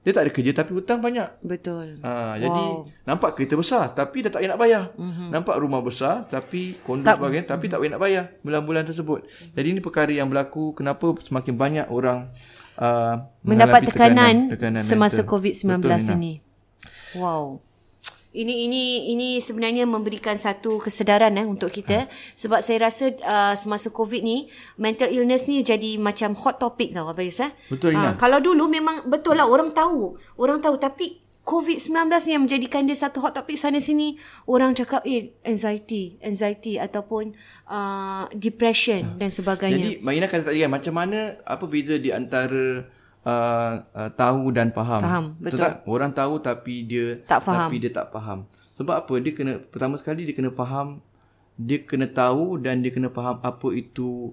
dia 0.00 0.16
tak 0.16 0.22
ada 0.24 0.32
kerja 0.32 0.50
tapi 0.56 0.72
hutang 0.72 1.04
banyak. 1.04 1.28
Betul. 1.44 2.00
Ha, 2.00 2.40
jadi 2.40 2.64
nampak 3.04 3.36
kereta 3.36 3.54
besar 3.60 3.92
tapi 3.92 4.24
dah 4.24 4.32
tak 4.32 4.40
payah 4.40 4.50
nak 4.56 4.60
bayar. 4.60 4.82
Mm-hmm. 4.96 5.28
Nampak 5.28 5.56
rumah 5.60 5.80
besar 5.84 6.24
tapi 6.24 6.80
kondo 6.80 7.04
tak, 7.04 7.20
sebagainya 7.20 7.46
tapi 7.52 7.68
tak 7.68 7.84
payah 7.84 7.92
nak 7.92 8.02
bayar 8.02 8.24
bulan-bulan 8.40 8.84
tersebut. 8.88 9.28
Jadi 9.52 9.68
ini 9.76 9.80
perkara 9.84 10.08
yang 10.08 10.32
berlaku 10.32 10.72
kenapa 10.72 11.12
semakin 11.20 11.52
banyak 11.52 11.86
orang 11.92 12.32
uh, 12.80 13.28
Mendapat 13.44 13.84
menghadapi 13.84 13.86
tekanan, 13.92 14.36
tekanan 14.48 14.80
semasa 14.80 15.20
mental. 15.20 15.30
COVID-19 15.36 15.68
Betul, 15.84 16.16
ini. 16.16 16.32
Wow. 17.20 17.60
Ini 18.30 18.70
ini 18.70 18.82
ini 19.10 19.28
sebenarnya 19.42 19.90
memberikan 19.90 20.38
satu 20.38 20.78
kesedaran 20.78 21.34
eh 21.34 21.42
untuk 21.42 21.66
kita 21.66 22.06
sebab 22.38 22.62
saya 22.62 22.86
rasa 22.86 23.10
uh, 23.26 23.54
semasa 23.58 23.90
COVID 23.90 24.22
ni 24.22 24.46
mental 24.78 25.10
illness 25.10 25.50
ni 25.50 25.66
jadi 25.66 25.98
macam 25.98 26.38
hot 26.38 26.62
topic 26.62 26.94
tau 26.94 27.10
Abayus 27.10 27.42
eh. 27.42 27.50
Betul, 27.66 27.98
Ah, 27.98 28.14
Ina. 28.14 28.18
kalau 28.18 28.38
dulu 28.38 28.70
memang 28.70 29.10
betul 29.10 29.34
lah 29.34 29.50
orang 29.50 29.74
tahu. 29.74 30.14
Orang 30.38 30.62
tahu 30.62 30.78
tapi 30.78 31.18
COVID-19 31.42 31.90
ni 32.06 32.30
yang 32.30 32.42
menjadikan 32.46 32.86
dia 32.86 32.94
satu 32.94 33.18
hot 33.18 33.34
topic 33.34 33.58
sana 33.58 33.82
sini 33.82 34.14
orang 34.46 34.70
cakap 34.78 35.02
eh 35.02 35.34
anxiety, 35.42 36.14
anxiety 36.22 36.78
ataupun 36.78 37.34
uh, 37.66 38.30
depression 38.30 39.18
dan 39.18 39.34
sebagainya. 39.34 39.98
Jadi 39.98 40.06
Maina 40.06 40.30
kata 40.30 40.54
tadi 40.54 40.62
kan 40.62 40.70
macam 40.70 40.94
mana 40.94 41.34
apa 41.42 41.66
beza 41.66 41.98
di 41.98 42.14
antara 42.14 42.86
uh, 43.22 43.72
uh, 43.90 44.10
tahu 44.10 44.50
dan 44.50 44.70
faham. 44.70 45.00
Faham, 45.00 45.24
betul. 45.36 45.58
tak? 45.58 45.72
Orang 45.84 46.10
tahu 46.10 46.38
tapi 46.38 46.82
dia 46.82 47.20
Tak 47.22 47.40
faham. 47.42 47.66
tapi 47.66 47.76
dia 47.78 47.90
tak 47.90 48.08
faham. 48.08 48.44
Sebab 48.74 48.94
apa? 48.96 49.14
Dia 49.16 49.32
kena 49.32 49.52
pertama 49.58 49.96
sekali 49.96 50.24
dia 50.24 50.32
kena 50.32 50.50
faham, 50.50 51.04
dia 51.54 51.78
kena 51.80 52.06
tahu 52.06 52.56
dan 52.56 52.80
dia 52.80 52.88
kena 52.88 53.08
faham 53.08 53.36
apa 53.38 53.68
itu 53.70 54.32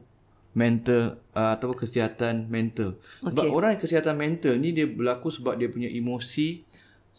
mental 0.51 1.03
uh, 1.31 1.53
atau 1.53 1.71
kesihatan 1.71 2.47
mental. 2.47 2.95
Sebab 3.21 3.43
Okey. 3.43 3.51
orang 3.51 3.69
yang 3.73 3.81
kesihatan 3.81 4.15
mental 4.15 4.53
ni 4.55 4.71
dia 4.71 4.85
berlaku 4.85 5.29
sebab 5.29 5.53
dia 5.53 5.67
punya 5.67 5.85
emosi, 5.85 6.63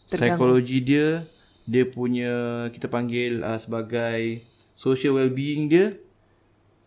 Terganggu. 0.05 0.35
psikologi 0.35 0.77
dia, 0.81 1.23
dia 1.63 1.85
punya 1.85 2.33
kita 2.69 2.85
panggil 2.85 3.39
uh, 3.39 3.57
sebagai 3.57 4.41
social 4.73 5.13
well-being 5.13 5.67
dia 5.67 5.95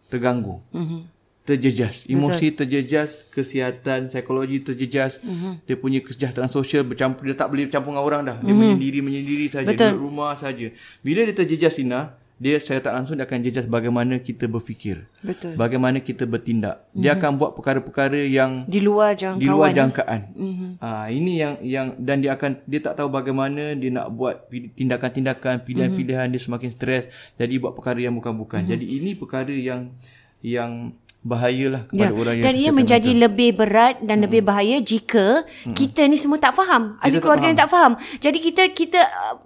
terganggu 0.08 0.60
Mhm. 0.72 1.00
Terjejas 1.42 2.06
emosi 2.06 2.46
Betul. 2.48 2.58
terjejas 2.58 3.10
kesihatan 3.28 4.06
psikologi 4.06 4.62
terjejas 4.62 5.18
Mhm. 5.18 5.26
mm-hmm. 5.26 5.52
dia 5.64 5.76
punya 5.76 5.98
kesejahteraan 5.98 6.48
sosial 6.48 6.82
bercampur 6.82 7.26
dia 7.26 7.34
tak 7.34 7.48
boleh 7.48 7.66
bercampur 7.66 7.90
dengan 7.90 8.04
orang 8.04 8.22
dah 8.24 8.36
dia 8.36 8.46
mm-hmm. 8.46 8.58
menyendiri 8.62 8.98
menyendiri 9.00 9.46
saja 9.48 9.66
Mhm. 9.66 9.74
Duduk 9.74 9.98
rumah 10.00 10.34
saja 10.34 10.70
bila 11.00 11.20
dia 11.22 11.34
terjejas 11.34 11.76
Ina 11.76 12.14
dia 12.38 12.58
saya 12.58 12.78
tak 12.78 12.90
langsung 12.92 13.14
dia 13.14 13.22
akan 13.22 13.38
jejas 13.40 13.66
bagaimana 13.66 14.18
kita 14.18 14.46
berfikir 14.46 15.06
Betul. 15.18 15.54
bagaimana 15.54 15.98
kita 15.98 16.26
bertindak 16.26 16.82
mm-hmm. 16.84 16.98
dia 17.00 17.10
akan 17.12 17.30
buat 17.34 17.54
perkara-perkara 17.54 18.18
yang 18.20 18.66
Di 18.66 18.78
luar 18.78 19.14
jangkauan. 19.14 19.38
di 19.38 19.46
luar 19.46 19.70
jangkaan. 19.70 20.20
Mhm. 20.30 20.42
Mm-hmm. 20.42 20.70
Ha, 20.78 20.88
ini 21.08 21.32
yang 21.38 21.54
yang 21.60 21.86
dan 21.96 22.18
dia 22.18 22.34
akan 22.34 22.62
dia 22.64 22.80
tak 22.80 22.98
tahu 22.98 23.10
bagaimana 23.10 23.74
dia 23.74 23.90
nak 23.90 24.10
buat 24.10 24.50
tindakan-tindakan, 24.74 25.62
pilihan-pilihan 25.62 26.26
dia 26.28 26.40
semakin 26.40 26.70
stres, 26.72 27.06
jadi 27.36 27.54
buat 27.58 27.72
perkara 27.72 27.98
yang 28.00 28.14
bukan-bukan. 28.14 28.62
Mm-hmm. 28.62 28.74
Jadi 28.74 28.86
ini 28.90 29.10
perkara 29.14 29.52
yang 29.52 29.94
yang 30.42 30.98
bahayalah 31.22 31.86
kepada 31.86 32.10
Ya. 32.10 32.10
orang 32.10 32.34
yang 32.34 32.44
Dan 32.50 32.54
ia 32.58 32.70
menjadi 32.74 33.10
mental. 33.14 33.24
lebih 33.30 33.50
berat 33.54 33.94
dan 34.02 34.16
hmm. 34.18 34.24
lebih 34.26 34.42
bahaya 34.42 34.76
jika 34.82 35.46
hmm. 35.46 35.74
kita 35.74 36.02
ni 36.10 36.18
semua 36.18 36.42
tak 36.42 36.58
faham. 36.58 36.98
Ada 36.98 37.14
tak 37.14 37.22
keluarga 37.22 37.46
yang 37.46 37.58
tak 37.62 37.70
faham. 37.70 37.92
Jadi 38.18 38.38
kita 38.42 38.62
kita 38.74 39.00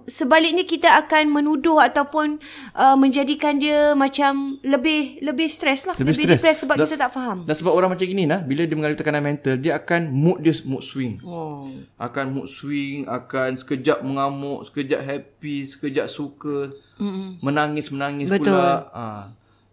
sebaliknya 0.08 0.64
kita 0.64 0.96
akan 0.96 1.28
menuduh 1.28 1.76
ataupun 1.76 2.40
uh, 2.72 2.96
menjadikan 2.96 3.60
dia 3.60 3.92
macam 3.92 4.56
lebih 4.64 5.20
lebih 5.20 5.52
stres 5.52 5.84
lah. 5.84 5.92
Lebih 6.00 6.16
Lebih, 6.16 6.24
stres. 6.24 6.40
depres 6.40 6.56
sebab 6.64 6.76
Dan- 6.80 6.84
kita 6.88 6.96
tak 6.96 7.12
faham. 7.12 7.38
Dan 7.44 7.54
sebab 7.54 7.72
orang 7.76 7.92
macam 7.92 8.08
gini 8.08 8.24
nah, 8.24 8.40
bila 8.40 8.64
dia 8.64 8.72
mengalami 8.72 8.96
tekanan 8.96 9.20
mental, 9.20 9.54
dia 9.60 9.76
akan 9.76 10.00
mood 10.16 10.40
dia 10.40 10.56
mood 10.64 10.80
swing. 10.80 11.20
Oh. 11.28 11.68
Akan 12.00 12.32
mood 12.32 12.48
swing, 12.48 13.04
akan 13.04 13.60
sekejap 13.60 14.00
mengamuk, 14.00 14.64
sekejap 14.72 15.04
happy, 15.04 15.68
sekejap 15.68 16.08
suka, 16.08 16.72
mm 16.96 17.44
menangis 17.44 17.92
menangis 17.92 18.32
Betul. 18.32 18.56
pula. 18.56 18.88
Ha. 18.96 19.04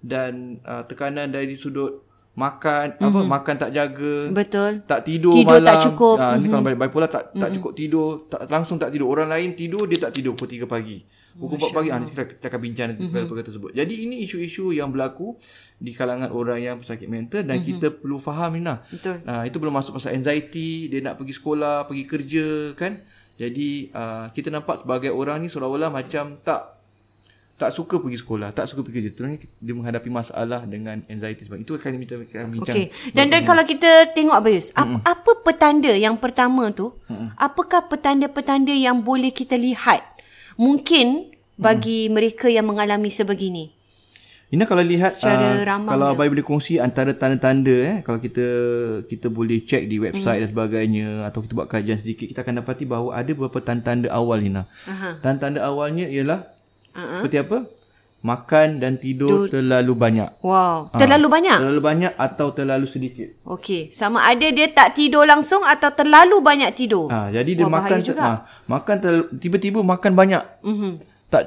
Dan 0.03 0.59
uh, 0.67 0.83
tekanan 0.83 1.31
dari 1.31 1.55
sudut 1.55 2.03
makan, 2.33 2.97
mm-hmm. 2.97 3.07
apa 3.13 3.19
makan 3.29 3.55
tak 3.61 3.71
jaga, 3.71 4.33
Betul. 4.33 4.81
tak 4.89 5.05
tidur, 5.05 5.37
Tidur 5.37 5.53
malam. 5.53 5.69
tak 5.69 5.77
cukup. 5.85 6.17
Ha, 6.17 6.33
ni 6.41 6.49
kalau 6.49 6.65
bipolar 6.65 7.09
tak 7.09 7.29
tak 7.37 7.49
cukup 7.53 7.71
tidur, 7.77 8.25
tak 8.25 8.49
langsung 8.49 8.81
tak 8.81 8.89
tidur. 8.89 9.13
Orang 9.13 9.29
lain 9.29 9.53
tidur 9.53 9.85
dia 9.85 10.01
tak 10.01 10.17
tidur 10.17 10.33
pukul 10.33 10.65
3 10.65 10.65
pagi. 10.65 11.05
Pukul 11.33 11.57
4 11.61 11.77
pagi 11.77 11.89
ah, 11.89 11.97
nanti 11.97 12.13
kita, 12.13 12.25
kita 12.29 12.45
akan 12.49 12.61
bincang 12.61 12.87
nanti 12.93 13.05
mm-hmm. 13.05 13.25
perkara 13.29 13.45
tersebut. 13.45 13.71
Jadi 13.77 13.93
ini 14.05 14.15
isu-isu 14.25 14.73
yang 14.73 14.89
berlaku 14.89 15.37
di 15.77 15.93
kalangan 15.93 16.29
orang 16.33 16.59
yang 16.61 16.75
pesakit 16.81 17.05
mental 17.05 17.45
dan 17.45 17.61
mm-hmm. 17.61 17.69
kita 17.69 17.87
perlu 18.01 18.17
faham 18.17 18.57
ni 18.57 18.65
nah. 18.65 18.81
Betul. 18.89 19.21
Ha, 19.29 19.45
itu 19.45 19.57
belum 19.61 19.73
masuk 19.73 20.01
pasal 20.01 20.17
anxiety, 20.17 20.89
dia 20.89 21.05
nak 21.05 21.21
pergi 21.21 21.37
sekolah, 21.37 21.85
pergi 21.85 22.03
kerja 22.09 22.47
kan. 22.73 22.97
Jadi 23.33 23.89
uh, 23.93 24.29
kita 24.29 24.53
nampak 24.53 24.85
sebagai 24.85 25.09
orang 25.09 25.41
ni 25.41 25.49
seolah-olah 25.49 25.89
macam 25.89 26.37
tak 26.45 26.72
tak 27.53 27.69
suka 27.69 28.01
pergi 28.01 28.17
sekolah, 28.19 28.49
tak 28.51 28.65
suka 28.65 28.81
pergi 28.81 28.97
kerja. 28.99 29.09
Sebenarnya 29.13 29.39
dia 29.45 29.73
menghadapi 29.77 30.09
masalah 30.09 30.65
dengan 30.65 30.99
anxiety 31.05 31.45
sebab 31.47 31.61
itu 31.61 31.77
akan 31.77 31.91
kita 32.01 32.13
akan 32.19 32.49
bincang. 32.49 32.75
Okey. 32.75 32.85
Dan 33.13 33.29
dan 33.29 33.45
kalau 33.45 33.63
kita 33.63 34.09
tengok 34.11 34.35
Abayus, 34.35 34.73
ap, 34.73 34.89
apa 35.05 35.31
petanda 35.45 35.93
yang 35.93 36.17
pertama 36.17 36.73
tu? 36.73 36.91
Apakah 37.37 37.85
petanda-petanda 37.87 38.73
yang 38.73 38.99
boleh 38.99 39.29
kita 39.29 39.53
lihat? 39.53 40.01
Mungkin 40.57 41.33
bagi 41.53 42.09
mereka 42.09 42.49
yang 42.49 42.65
mengalami 42.65 43.13
sebegini. 43.13 43.69
Ini 44.53 44.69
kalau 44.69 44.85
lihat 44.85 45.09
Secara 45.17 45.65
ramah 45.65 45.97
kalau. 45.97 46.13
Abai 46.13 46.29
boleh 46.29 46.45
kongsi 46.45 46.77
antara 46.77 47.09
tanda-tanda 47.17 47.73
eh 47.73 47.97
kalau 48.05 48.21
kita 48.21 48.45
kita 49.09 49.33
boleh 49.33 49.65
check 49.65 49.89
di 49.89 49.97
website 49.97 50.37
Hmm. 50.37 50.43
dan 50.45 50.49
sebagainya 50.53 51.07
atau 51.25 51.41
kita 51.41 51.57
buat 51.57 51.65
kajian 51.65 51.97
sedikit 51.97 52.29
kita 52.29 52.45
akan 52.45 52.61
dapati 52.61 52.85
bahawa 52.85 53.17
ada 53.17 53.33
beberapa 53.33 53.57
tanda-tanda 53.65 54.13
awal. 54.13 54.37
Aha. 54.45 55.17
Tanda-tanda 55.25 55.65
awalnya 55.65 56.05
ialah 56.05 56.52
Uh-huh. 56.93 57.19
seperti 57.21 57.37
apa? 57.41 57.57
Makan 58.23 58.79
dan 58.79 58.95
tidur 58.95 59.51
terlalu 59.51 59.99
banyak. 59.99 60.39
Wow, 60.39 60.87
Ah. 60.87 60.95
terlalu 60.95 61.27
banyak. 61.27 61.59
Terlalu 61.59 61.81
banyak 61.83 62.13
atau 62.15 62.55
terlalu 62.55 62.87
sedikit. 62.87 63.27
Okey, 63.43 63.91
sama 63.91 64.23
ada 64.23 64.47
dia 64.47 64.71
tak 64.71 64.95
tidur 64.95 65.27
langsung 65.27 65.59
atau 65.59 65.91
terlalu 65.91 66.39
banyak 66.39 66.71
tidur. 66.71 67.11
Ha, 67.11 67.27
jadi 67.35 67.51
dia 67.51 67.67
Wah, 67.67 67.83
makan 67.83 67.99
juga. 67.99 68.23
ha, 68.23 68.31
makan 68.63 68.95
terlalu, 69.03 69.25
tiba-tiba 69.43 69.83
makan 69.83 70.15
banyak. 70.15 70.43
Mhm. 70.63 70.91
Tak 71.27 71.43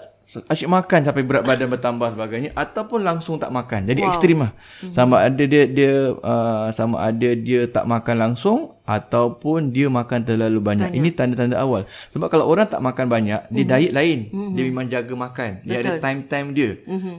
asyik 0.52 0.68
makan 0.68 1.00
sampai 1.00 1.24
berat 1.24 1.48
badan 1.48 1.72
bertambah 1.72 2.12
sebagainya 2.12 2.52
ataupun 2.52 3.00
langsung 3.00 3.40
tak 3.40 3.48
makan. 3.48 3.88
Jadi 3.88 4.00
wow. 4.04 4.08
ekstrim 4.12 4.38
lah. 4.44 4.52
Sama 4.92 5.24
ada 5.24 5.44
dia 5.48 5.64
dia 5.64 6.12
uh, 6.12 6.68
sama 6.76 7.08
ada 7.08 7.30
dia 7.32 7.64
tak 7.72 7.88
makan 7.88 8.16
langsung 8.20 8.75
ataupun 8.86 9.74
dia 9.74 9.90
makan 9.90 10.22
terlalu 10.22 10.62
banyak. 10.62 10.88
banyak. 10.94 10.98
Ini 11.02 11.08
tanda-tanda 11.12 11.58
awal. 11.58 11.82
Sebab 12.14 12.30
kalau 12.30 12.46
orang 12.46 12.70
tak 12.70 12.78
makan 12.78 13.06
banyak, 13.10 13.40
dia 13.50 13.64
diet 13.66 13.92
lain. 13.92 14.30
Dia 14.54 14.62
memang 14.62 14.86
jaga 14.86 15.14
makan. 15.18 15.50
Dia 15.66 15.82
ada 15.82 15.98
time-time 15.98 16.48
dia. 16.54 16.70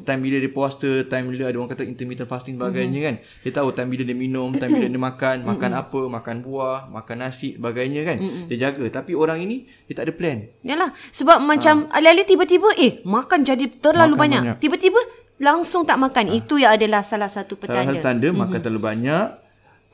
Time 0.07 0.19
bila 0.23 0.37
dia 0.39 0.51
puasa, 0.51 1.03
time 1.05 1.27
bila 1.27 1.51
ada 1.51 1.59
orang 1.59 1.71
kata 1.75 1.83
intermittent 1.83 2.31
fasting 2.31 2.55
sebagainya 2.55 2.99
kan. 3.03 3.15
Dia 3.43 3.51
tahu 3.51 3.75
time 3.75 3.89
bila 3.91 4.03
dia 4.07 4.15
minum, 4.15 4.55
time 4.55 4.71
bila 4.79 4.87
dia 4.87 5.01
makan, 5.01 5.35
makan 5.43 5.71
apa, 5.75 6.01
makan 6.07 6.35
buah, 6.39 6.87
makan 6.87 7.15
nasi 7.19 7.59
sebagainya 7.59 8.01
kan. 8.07 8.17
Dia 8.47 8.71
jaga. 8.71 9.03
Tapi 9.03 9.11
orang 9.11 9.43
ini 9.43 9.67
dia 9.91 9.93
tak 9.99 10.07
ada 10.07 10.13
plan. 10.15 10.39
Yalah, 10.63 10.95
sebab 11.11 11.43
macam 11.43 11.91
alih-alih 11.91 12.23
tiba-tiba 12.23 12.71
eh 12.79 13.03
makan 13.03 13.43
jadi 13.43 13.67
terlalu 13.75 14.15
Makan 14.15 14.23
banyak. 14.23 14.41
banyak. 14.47 14.57
Tiba-tiba 14.63 14.99
langsung 15.43 15.83
tak 15.83 15.99
makan. 15.99 16.31
Itu 16.31 16.55
yang 16.57 16.79
adalah 16.79 17.03
salah 17.03 17.27
satu 17.27 17.59
Salah 17.59 17.83
petanda. 17.83 17.91
satu 17.91 18.03
tanda 18.03 18.27
mm-hmm. 18.31 18.41
makan 18.47 18.59
terlalu 18.63 18.81
banyak 18.83 19.25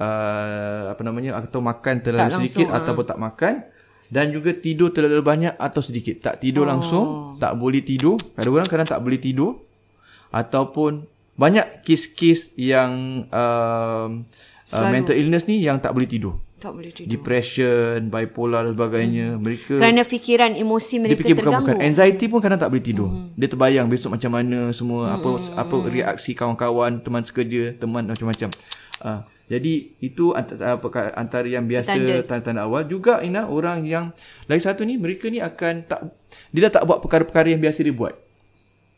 uh, 0.03 0.91
apa 0.91 1.01
namanya 1.07 1.39
atau 1.39 1.63
makan 1.63 2.03
terlalu 2.03 2.27
Tak 2.27 2.38
sedikit 2.43 2.67
langsung, 2.67 2.83
ataupun 2.83 3.05
tak 3.07 3.19
makan 3.19 3.53
dan 4.13 4.29
juga 4.29 4.51
tidur 4.53 4.93
terlalu 4.93 5.24
banyak 5.25 5.53
atau 5.57 5.81
sedikit. 5.81 6.22
Tak 6.22 6.43
tidur 6.43 6.67
oh. 6.67 6.69
langsung, 6.69 7.05
tak 7.41 7.57
boleh 7.57 7.81
tidur. 7.81 8.19
Kadang 8.38 8.53
orang 8.53 8.69
kadang 8.69 8.86
tak 8.86 9.01
boleh 9.01 9.17
tidur 9.17 9.57
ataupun 10.29 11.01
banyak 11.33 11.81
kes-kes 11.81 12.53
yang 12.53 13.25
um, 13.25 14.10
uh, 14.69 14.89
mental 14.93 15.17
illness 15.17 15.50
ni 15.50 15.65
yang 15.65 15.81
tak 15.81 15.98
boleh 15.98 16.05
tidur. 16.05 16.38
Tak 16.62 16.77
boleh 16.77 16.95
tidur. 16.95 17.10
Depression, 17.10 18.07
bipolar 18.07 18.63
dan 18.63 18.77
sebagainya. 18.77 19.27
Mereka 19.36 19.81
Kerana 19.81 20.05
fikiran 20.07 20.55
emosi 20.55 20.95
dia 20.95 21.03
mereka 21.03 21.19
fikir 21.19 21.36
terganggu. 21.36 21.50
bukan-bukan 21.60 21.77
anxiety 21.83 22.25
pun 22.31 22.39
kadang 22.39 22.62
tak 22.62 22.69
boleh 22.72 22.86
tidur. 22.86 23.10
Hmm. 23.10 23.36
Dia 23.36 23.48
terbayang 23.50 23.88
besok 23.91 24.15
macam 24.15 24.31
mana 24.31 24.60
semua 24.72 25.01
hmm. 25.10 25.15
apa 25.19 25.29
apa 25.60 25.75
reaksi 25.89 26.31
kawan-kawan, 26.38 27.01
teman 27.03 27.25
sekerja, 27.25 27.75
teman 27.75 28.07
macam-macam. 28.07 28.53
Uh, 29.03 29.22
jadi 29.51 29.91
itu 30.00 30.31
antara, 30.31 30.79
antara 31.19 31.45
yang 31.45 31.67
biasa 31.67 31.93
Tanda. 31.93 32.24
tanda-tanda 32.24 32.63
awal 32.63 32.88
juga 32.88 33.19
Ina 33.19 33.51
orang 33.51 33.83
yang 33.83 34.15
lagi 34.48 34.63
satu 34.63 34.88
ni 34.88 34.95
mereka 34.95 35.27
ni 35.27 35.43
akan 35.43 35.83
tak 35.83 36.00
dia 36.55 36.72
dah 36.72 36.79
tak 36.79 36.88
buat 36.88 37.03
perkara-perkara 37.03 37.51
yang 37.51 37.60
biasa 37.60 37.83
dia 37.83 37.91
buat. 37.93 38.15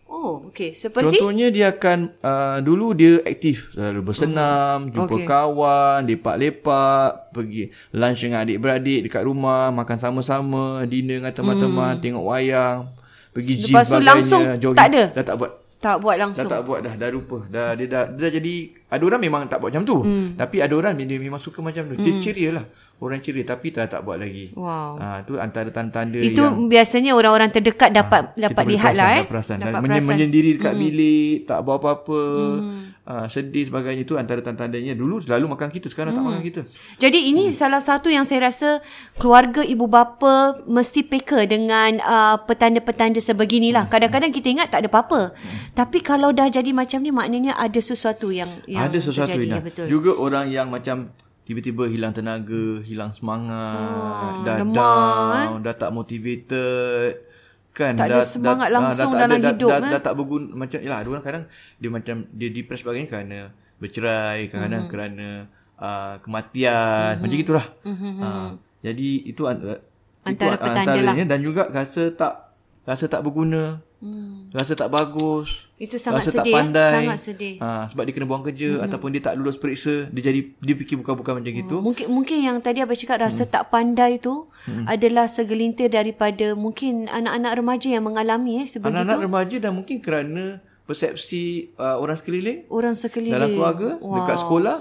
Oh, 0.06 0.48
okey. 0.54 0.78
Seperti 0.78 1.18
Contohnya 1.18 1.50
dia 1.50 1.74
akan 1.74 2.14
uh, 2.22 2.58
dulu 2.62 2.94
dia 2.94 3.20
aktif 3.26 3.74
selalu 3.74 4.14
bersenam, 4.14 4.94
jumpa 4.94 5.18
Okey. 5.18 5.26
kawan, 5.26 6.00
lepak-lepak, 6.06 7.34
pergi 7.34 7.74
lunch 7.92 8.22
dengan 8.22 8.46
adik-beradik 8.46 9.10
dekat 9.10 9.26
rumah, 9.26 9.74
makan 9.74 9.98
sama-sama, 9.98 10.86
dinner 10.86 11.26
dengan 11.26 11.34
teman-teman, 11.34 11.98
tengok 12.00 12.22
wayang, 12.22 12.86
pergi 13.34 13.54
gym 13.66 13.74
Lepas 13.74 13.86
tu 13.86 13.92
sebagainya, 13.98 14.10
langsung 14.14 14.42
jogging. 14.62 14.80
tak 14.80 14.88
ada? 14.94 15.04
Dah 15.12 15.24
tak 15.26 15.36
buat. 15.42 15.52
Tak 15.80 16.02
buat 16.02 16.16
Dah 16.18 16.24
langsung. 16.26 16.50
tak 16.50 16.62
buat 16.66 16.80
dah, 16.82 16.94
dah 16.98 17.10
lupa. 17.12 17.46
Dah 17.46 17.76
dia 17.78 17.86
dah, 17.86 18.04
dia 18.10 18.22
dah 18.28 18.32
jadi 18.42 18.54
ada 18.90 19.04
orang 19.06 19.22
memang 19.22 19.42
tak 19.46 19.60
buat 19.62 19.70
macam 19.70 19.86
tu. 19.86 19.98
Hmm. 20.02 20.34
Tapi 20.34 20.58
ada 20.64 20.74
orang 20.74 20.96
dia 20.98 21.20
memang 21.20 21.38
suka 21.38 21.60
macam 21.62 21.86
tu. 21.92 21.96
Dia 22.00 22.14
ceria 22.24 22.50
lah. 22.62 22.66
Orang 22.96 23.20
ceria 23.20 23.44
tapi 23.44 23.76
dah 23.76 23.92
tak 23.92 24.08
buat 24.08 24.16
lagi. 24.16 24.56
Wow. 24.56 24.96
Ha, 25.04 25.28
tu 25.28 25.36
antara 25.36 25.68
tanda-tanda 25.68 26.16
Itu 26.16 26.40
yang 26.40 26.72
biasanya 26.72 27.12
orang-orang 27.12 27.52
terdekat 27.52 27.92
dapat 27.92 28.32
dapat 28.40 28.56
kita 28.56 28.64
boleh 28.64 28.72
lihat 28.72 28.94
lah 28.96 29.08
perasan, 29.12 29.20
eh. 29.20 29.26
Perasan. 29.28 29.58
Dapat 29.60 29.74
Dan 29.76 29.84
perasan. 29.84 30.08
menyendiri 30.16 30.50
dekat 30.56 30.74
hmm. 30.74 30.84
bilik, 30.88 31.36
tak 31.44 31.60
buat 31.68 31.78
apa-apa, 31.84 32.24
hmm. 32.56 32.80
uh, 33.04 33.28
sedih 33.28 33.68
sebagainya 33.68 34.08
itu 34.08 34.16
antara 34.16 34.40
tanda-tandanya. 34.40 34.96
Dulu 34.96 35.20
selalu 35.28 35.46
makan 35.52 35.70
kita, 35.76 35.92
sekarang 35.92 36.16
hmm. 36.16 36.20
tak 36.24 36.28
makan 36.32 36.44
kita. 36.48 36.62
Jadi 36.96 37.20
ini 37.36 37.52
hmm. 37.52 37.56
salah 37.60 37.84
satu 37.84 38.08
yang 38.08 38.24
saya 38.24 38.48
rasa 38.48 38.80
keluarga 39.20 39.60
ibu 39.60 39.92
bapa 39.92 40.64
mesti 40.64 41.04
peka 41.04 41.44
dengan 41.52 42.00
uh, 42.00 42.40
petanda-petanda 42.48 43.20
sebeginilah. 43.20 43.92
Kadang-kadang 43.92 44.32
kita 44.32 44.56
ingat 44.56 44.72
tak 44.72 44.88
ada 44.88 44.90
apa-apa. 44.90 45.36
Tapi 45.76 46.00
kalau 46.00 46.32
dah 46.32 46.48
jadi 46.48 46.72
macam 46.72 47.04
ni 47.04 47.12
maknanya 47.12 47.60
ada 47.60 47.80
sesuatu 47.84 48.32
yang 48.32 48.48
yang 48.72 48.88
Ada 48.88 49.04
sesuatu 49.04 49.36
terjadi. 49.36 49.52
Ya, 49.52 49.60
betul. 49.60 49.86
Juga 49.92 50.16
orang 50.16 50.48
yang 50.48 50.72
macam 50.72 51.12
tiba-tiba 51.46 51.86
hilang 51.86 52.10
tenaga, 52.10 52.82
hilang 52.82 53.14
semangat, 53.14 53.86
Oh, 53.86 54.42
dah 54.44 54.56
lemah, 54.60 54.74
down, 54.74 55.60
dah 55.62 55.76
tak 55.76 55.90
motivated. 55.90 57.22
Kan 57.70 57.94
Tak 57.94 58.08
ada 58.08 58.18
dah, 58.18 58.24
semangat 58.24 58.68
dah, 58.68 58.76
langsung 58.76 59.12
dah, 59.12 59.16
tak 59.16 59.22
dalam 59.22 59.38
ada, 59.38 59.50
hidup, 59.52 59.68
dah, 59.68 59.76
eh. 59.76 59.82
dah, 59.82 59.92
dah, 59.92 60.02
tak 60.02 60.14
berguna 60.16 60.46
macam 60.50 60.80
yalah 60.80 60.98
ada 60.98 61.10
orang 61.10 61.24
kadang 61.24 61.44
dia 61.76 61.90
macam 61.92 62.16
dia 62.32 62.50
depress 62.50 62.82
sebagainya 62.82 63.08
kerana 63.08 63.38
bercerai, 63.76 64.40
kadang-kadang 64.48 64.84
Mhm. 64.84 64.92
kerana 64.92 65.28
uh, 65.76 66.14
kematian, 66.20 67.12
macam 67.20 67.36
gitulah. 67.36 67.66
Uh, 67.84 68.50
jadi 68.80 69.10
itu 69.24 69.44
antara 69.44 69.84
Antara 70.24 70.56
itu 70.56 70.64
petanda 70.64 70.82
lah. 70.82 70.96
antaranya 70.98 71.26
dan 71.28 71.40
juga 71.40 71.62
rasa 71.68 72.10
tak 72.10 72.34
rasa 72.82 73.06
tak 73.06 73.22
berguna. 73.22 73.78
Hmm. 74.06 74.54
Rasa 74.54 74.78
tak 74.78 74.94
bagus. 74.94 75.66
Itu 75.76 76.00
sangat 76.00 76.24
rasa 76.24 76.40
sedih, 76.40 76.54
tak 76.54 76.56
pandai. 76.56 76.94
Sangat 77.04 77.20
sedih. 77.20 77.56
Ha, 77.60 77.92
sebab 77.92 78.04
dia 78.08 78.14
kena 78.16 78.28
buang 78.32 78.46
kerja 78.48 78.70
mm-hmm. 78.80 78.86
ataupun 78.88 79.10
dia 79.12 79.22
tak 79.28 79.36
lulus 79.36 79.60
periksa, 79.60 80.08
dia 80.08 80.32
jadi 80.32 80.40
dia 80.56 80.76
fikir 80.80 80.96
bukan-bukan 81.04 81.44
macam 81.44 81.52
gitu. 81.52 81.84
Mungkin 81.84 82.08
mungkin 82.08 82.38
yang 82.40 82.58
tadi 82.64 82.80
abang 82.80 82.96
cakap 82.96 83.20
rasa 83.28 83.44
Hmm. 83.44 83.52
tak 83.52 83.64
pandai 83.74 84.16
tu 84.16 84.48
adalah 84.88 85.28
segelintir 85.28 85.92
daripada 85.92 86.56
mungkin 86.56 87.12
anak-anak 87.12 87.52
remaja 87.60 87.88
yang 87.92 88.08
mengalami 88.08 88.64
eh 88.64 88.68
sebegitu. 88.70 88.96
Anak-anak 88.96 89.20
remaja 89.20 89.56
dan 89.60 89.72
mungkin 89.76 90.00
kerana 90.00 90.64
persepsi 90.86 91.76
uh, 91.82 91.98
orang 91.98 92.16
sekeliling 92.16 92.60
Orang 92.70 92.96
sekeliling. 92.96 93.34
dalam 93.36 93.50
keluarga, 93.52 93.90
wow. 94.00 94.22
dekat 94.22 94.38
sekolah, 94.38 94.76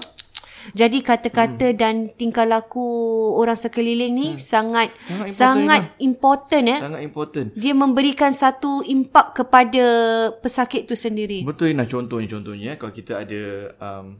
Jadi 0.73 1.03
kata-kata 1.05 1.69
hmm. 1.69 1.77
dan 1.77 1.95
tingkah 2.15 2.47
laku 2.47 2.81
orang 3.37 3.59
sekeliling 3.59 4.13
ni 4.15 4.27
hmm. 4.33 4.41
sangat 4.41 4.89
Sangat 5.29 5.93
important, 5.99 5.99
sangat 5.99 6.01
important 6.01 6.63
eh. 6.65 6.79
sangat 6.79 7.01
important. 7.03 7.47
Dia 7.53 7.73
memberikan 7.75 8.31
satu 8.33 8.81
impak 8.81 9.37
kepada 9.37 9.85
pesakit 10.41 10.89
tu 10.89 10.97
sendiri. 10.97 11.45
Betul 11.45 11.75
Ina 11.75 11.85
contohnya 11.85 12.27
contohnya 12.31 12.73
eh, 12.73 12.77
kalau 12.79 12.93
kita 12.95 13.21
ada 13.21 13.43
um, 13.77 14.17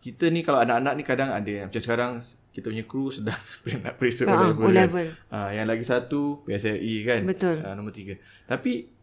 kita 0.00 0.32
ni 0.32 0.40
kalau 0.44 0.60
anak-anak 0.64 0.92
ni 0.96 1.02
kadang 1.04 1.30
ada 1.30 1.54
macam 1.68 1.80
sekarang 1.80 2.12
kita 2.50 2.66
punya 2.72 2.84
kru 2.84 3.14
sedang 3.14 3.38
nak 3.84 3.94
periksa 3.96 4.26
Ha, 4.26 4.52
O-level. 4.52 5.06
Kan? 5.14 5.32
Ha, 5.32 5.48
yang 5.54 5.66
lagi 5.70 5.84
satu 5.86 6.42
PSLE 6.42 6.94
kan. 7.06 7.22
Betul. 7.24 7.56
Ha, 7.62 7.78
nombor 7.78 7.94
tiga. 7.94 8.18
Tapi 8.50 8.99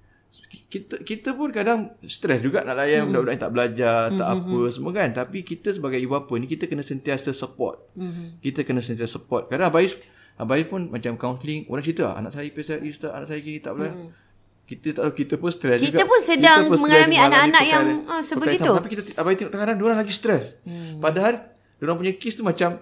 kita 0.67 0.99
kita 1.03 1.29
pun 1.35 1.49
kadang 1.51 1.95
stres 2.05 2.43
juga 2.43 2.63
nak 2.63 2.79
layan 2.79 3.07
mm-hmm. 3.07 3.11
budak-budak 3.11 3.33
yang 3.33 3.43
tak 3.43 3.53
belajar, 3.53 3.97
mm-hmm. 4.07 4.19
tak 4.19 4.29
apa 4.35 4.59
semua 4.71 4.91
kan. 4.91 5.09
Tapi 5.15 5.39
kita 5.43 5.69
sebagai 5.75 5.99
ibu 5.99 6.13
bapa 6.15 6.33
ni 6.39 6.47
kita 6.47 6.67
kena 6.67 6.83
sentiasa 6.83 7.31
support. 7.31 7.87
Mm-hmm. 7.95 8.27
Kita 8.43 8.59
kena 8.67 8.83
sentiasa 8.83 9.19
support. 9.19 9.47
Kadang 9.47 9.71
abai 9.71 9.91
abai 10.37 10.61
pun 10.69 10.91
macam 10.91 11.17
counselling, 11.17 11.65
orang 11.71 11.83
cerita 11.83 12.13
anak 12.13 12.31
saya 12.35 12.47
PSLE 12.51 12.89
ustaz, 12.93 13.11
anak 13.11 13.27
saya 13.31 13.39
gini 13.41 13.59
tak 13.59 13.73
boleh. 13.75 13.93
Mm-hmm. 13.93 14.25
Kita 14.67 14.87
tak 14.91 15.03
tahu 15.07 15.13
kita 15.15 15.33
pun 15.39 15.49
stres 15.55 15.79
juga. 15.79 15.87
Kita 15.95 16.03
pun 16.03 16.19
sedang 16.19 16.59
kita 16.67 16.71
pun 16.75 16.77
mengalami 16.83 17.17
anak-anak 17.23 17.63
yang 17.63 17.85
ah, 18.11 18.19
sebegitu. 18.19 18.67
Tapi 18.67 18.89
kita 18.91 19.01
abai 19.15 19.33
tengok 19.39 19.51
kadang-kadang 19.55 19.87
orang 19.87 19.99
lagi 20.03 20.11
stres. 20.11 20.59
Mm. 20.67 20.99
Padahal 20.99 21.39
orang 21.79 21.95
punya 21.95 22.13
kes 22.19 22.35
tu 22.35 22.43
macam 22.43 22.75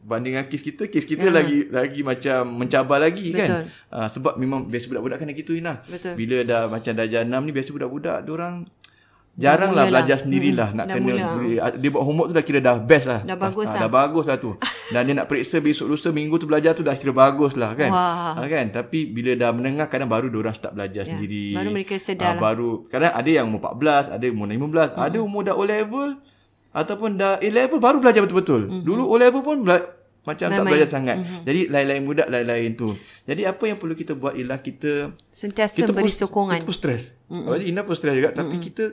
banding 0.00 0.32
dengan 0.36 0.46
kes 0.48 0.62
kita 0.64 0.88
kes 0.88 1.04
kita 1.04 1.28
uh 1.28 1.32
lagi 1.32 1.68
lagi 1.68 2.00
macam 2.00 2.56
mencabar 2.56 2.98
lagi 2.98 3.30
kan? 3.36 3.48
Betul. 3.48 3.62
kan 3.68 3.94
uh, 3.94 4.08
sebab 4.08 4.34
memang 4.40 4.66
biasa 4.66 4.88
budak-budak 4.88 5.18
kan 5.20 5.28
gitu 5.30 5.52
Ina 5.54 5.74
Betul. 5.84 6.14
bila 6.16 6.36
dah 6.42 6.62
macam 6.72 6.92
dah 6.96 7.06
jenam 7.06 7.40
ni 7.44 7.52
biasa 7.52 7.70
budak-budak 7.76 8.18
dia 8.24 8.32
orang 8.32 8.54
jarang 9.38 9.72
lah 9.72 9.86
belajar 9.86 10.20
sendirilah 10.20 10.74
hmm. 10.74 10.76
nak 10.76 10.86
dah 10.90 10.94
kena 10.98 11.14
beri, 11.38 11.54
dia 11.78 11.88
buat 11.88 12.04
homework 12.04 12.28
tu 12.28 12.34
dah 12.34 12.44
kira 12.44 12.60
dah 12.60 12.76
best 12.82 13.06
lah 13.06 13.20
dah 13.22 13.38
bagus 13.38 13.66
uh, 13.70 13.72
lah 13.72 13.80
dah 13.86 13.90
bagus 13.90 14.24
lah 14.26 14.36
tu 14.36 14.50
dan 14.90 15.00
dia 15.06 15.14
nak 15.14 15.26
periksa 15.30 15.62
besok 15.62 15.86
lusa 15.86 16.10
minggu 16.10 16.34
tu 16.36 16.50
belajar 16.50 16.74
tu 16.74 16.82
dah 16.82 16.92
kira 16.98 17.14
bagus 17.14 17.54
lah 17.54 17.72
kan 17.78 17.88
uh, 17.94 18.42
kan 18.44 18.66
tapi 18.74 19.06
bila 19.08 19.38
dah 19.38 19.54
menengah 19.54 19.86
kadang 19.86 20.10
baru 20.10 20.28
orang 20.28 20.52
start 20.52 20.74
belajar 20.74 21.06
ya. 21.06 21.14
sendiri 21.14 21.56
baru 21.56 21.70
mereka 21.70 21.94
sedar 21.96 22.34
uh, 22.34 22.36
lah 22.36 22.42
baru 22.42 22.70
kadang 22.90 23.12
ada 23.14 23.30
yang 23.30 23.46
umur 23.46 23.62
14 23.70 24.18
ada 24.18 24.26
umur 24.28 24.46
15 24.50 24.58
hmm. 24.58 24.98
ada 24.98 25.18
umur 25.22 25.40
dah 25.46 25.54
O 25.54 25.62
level 25.62 26.08
ataupun 26.70 27.18
dah 27.18 27.42
A 27.42 27.48
level 27.50 27.82
baru 27.82 27.98
belajar 27.98 28.22
betul-betul 28.22 28.70
hmm. 28.70 28.82
dulu 28.86 29.02
O 29.10 29.14
level 29.18 29.42
pun 29.42 29.66
bela- 29.66 30.00
macam 30.20 30.52
Main-main. 30.52 30.60
tak 30.60 30.72
belajar 30.72 30.88
sangat. 30.88 31.16
Mm-hmm. 31.16 31.42
Jadi 31.48 31.60
lain-lain 31.72 32.02
budak 32.04 32.28
lain-lain 32.28 32.70
tu. 32.76 32.88
Jadi 33.24 33.42
apa 33.48 33.64
yang 33.64 33.78
perlu 33.80 33.94
kita 33.96 34.12
buat 34.12 34.36
ialah 34.36 34.60
kita 34.60 35.16
sentiasa 35.32 35.80
kita 35.80 35.92
beri 35.96 36.12
sokongan. 36.12 36.60
Kita 36.60 36.68
pun 36.68 36.76
stres. 36.76 37.16
Mm-hmm. 37.32 37.48
Jadi 37.56 37.64
Ina 37.72 37.80
pun 37.82 37.94
stres 37.96 38.14
juga 38.14 38.30
tapi 38.36 38.56
mm-hmm. 38.56 38.66
kita 38.68 38.84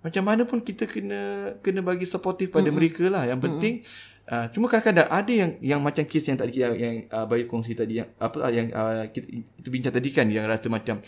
macam 0.00 0.22
mana 0.24 0.42
pun 0.48 0.58
kita 0.64 0.84
kena 0.88 1.54
kena 1.60 1.80
bagi 1.84 2.08
supportive 2.08 2.50
pada 2.50 2.66
mm-hmm. 2.66 2.74
mereka 2.74 3.04
lah. 3.06 3.30
Yang 3.30 3.40
penting 3.46 3.74
mm-hmm. 3.78 4.32
uh, 4.34 4.46
cuma 4.50 4.66
kadang-kadang 4.66 5.08
ada 5.08 5.32
yang 5.32 5.50
yang 5.62 5.80
macam 5.80 6.02
kes 6.02 6.24
yang 6.26 6.38
tadi 6.40 6.52
yang 6.58 6.74
yang 6.74 6.94
uh, 7.14 7.26
bayi 7.30 7.46
kongsi 7.46 7.78
tadi 7.78 8.02
yang 8.02 8.08
apa 8.18 8.50
yang 8.50 8.66
uh, 8.74 9.06
kita 9.06 9.30
kita 9.30 9.68
bincang 9.70 9.94
tadi 9.94 10.08
kan 10.10 10.26
yang 10.26 10.50
rasa 10.50 10.66
macam 10.66 10.98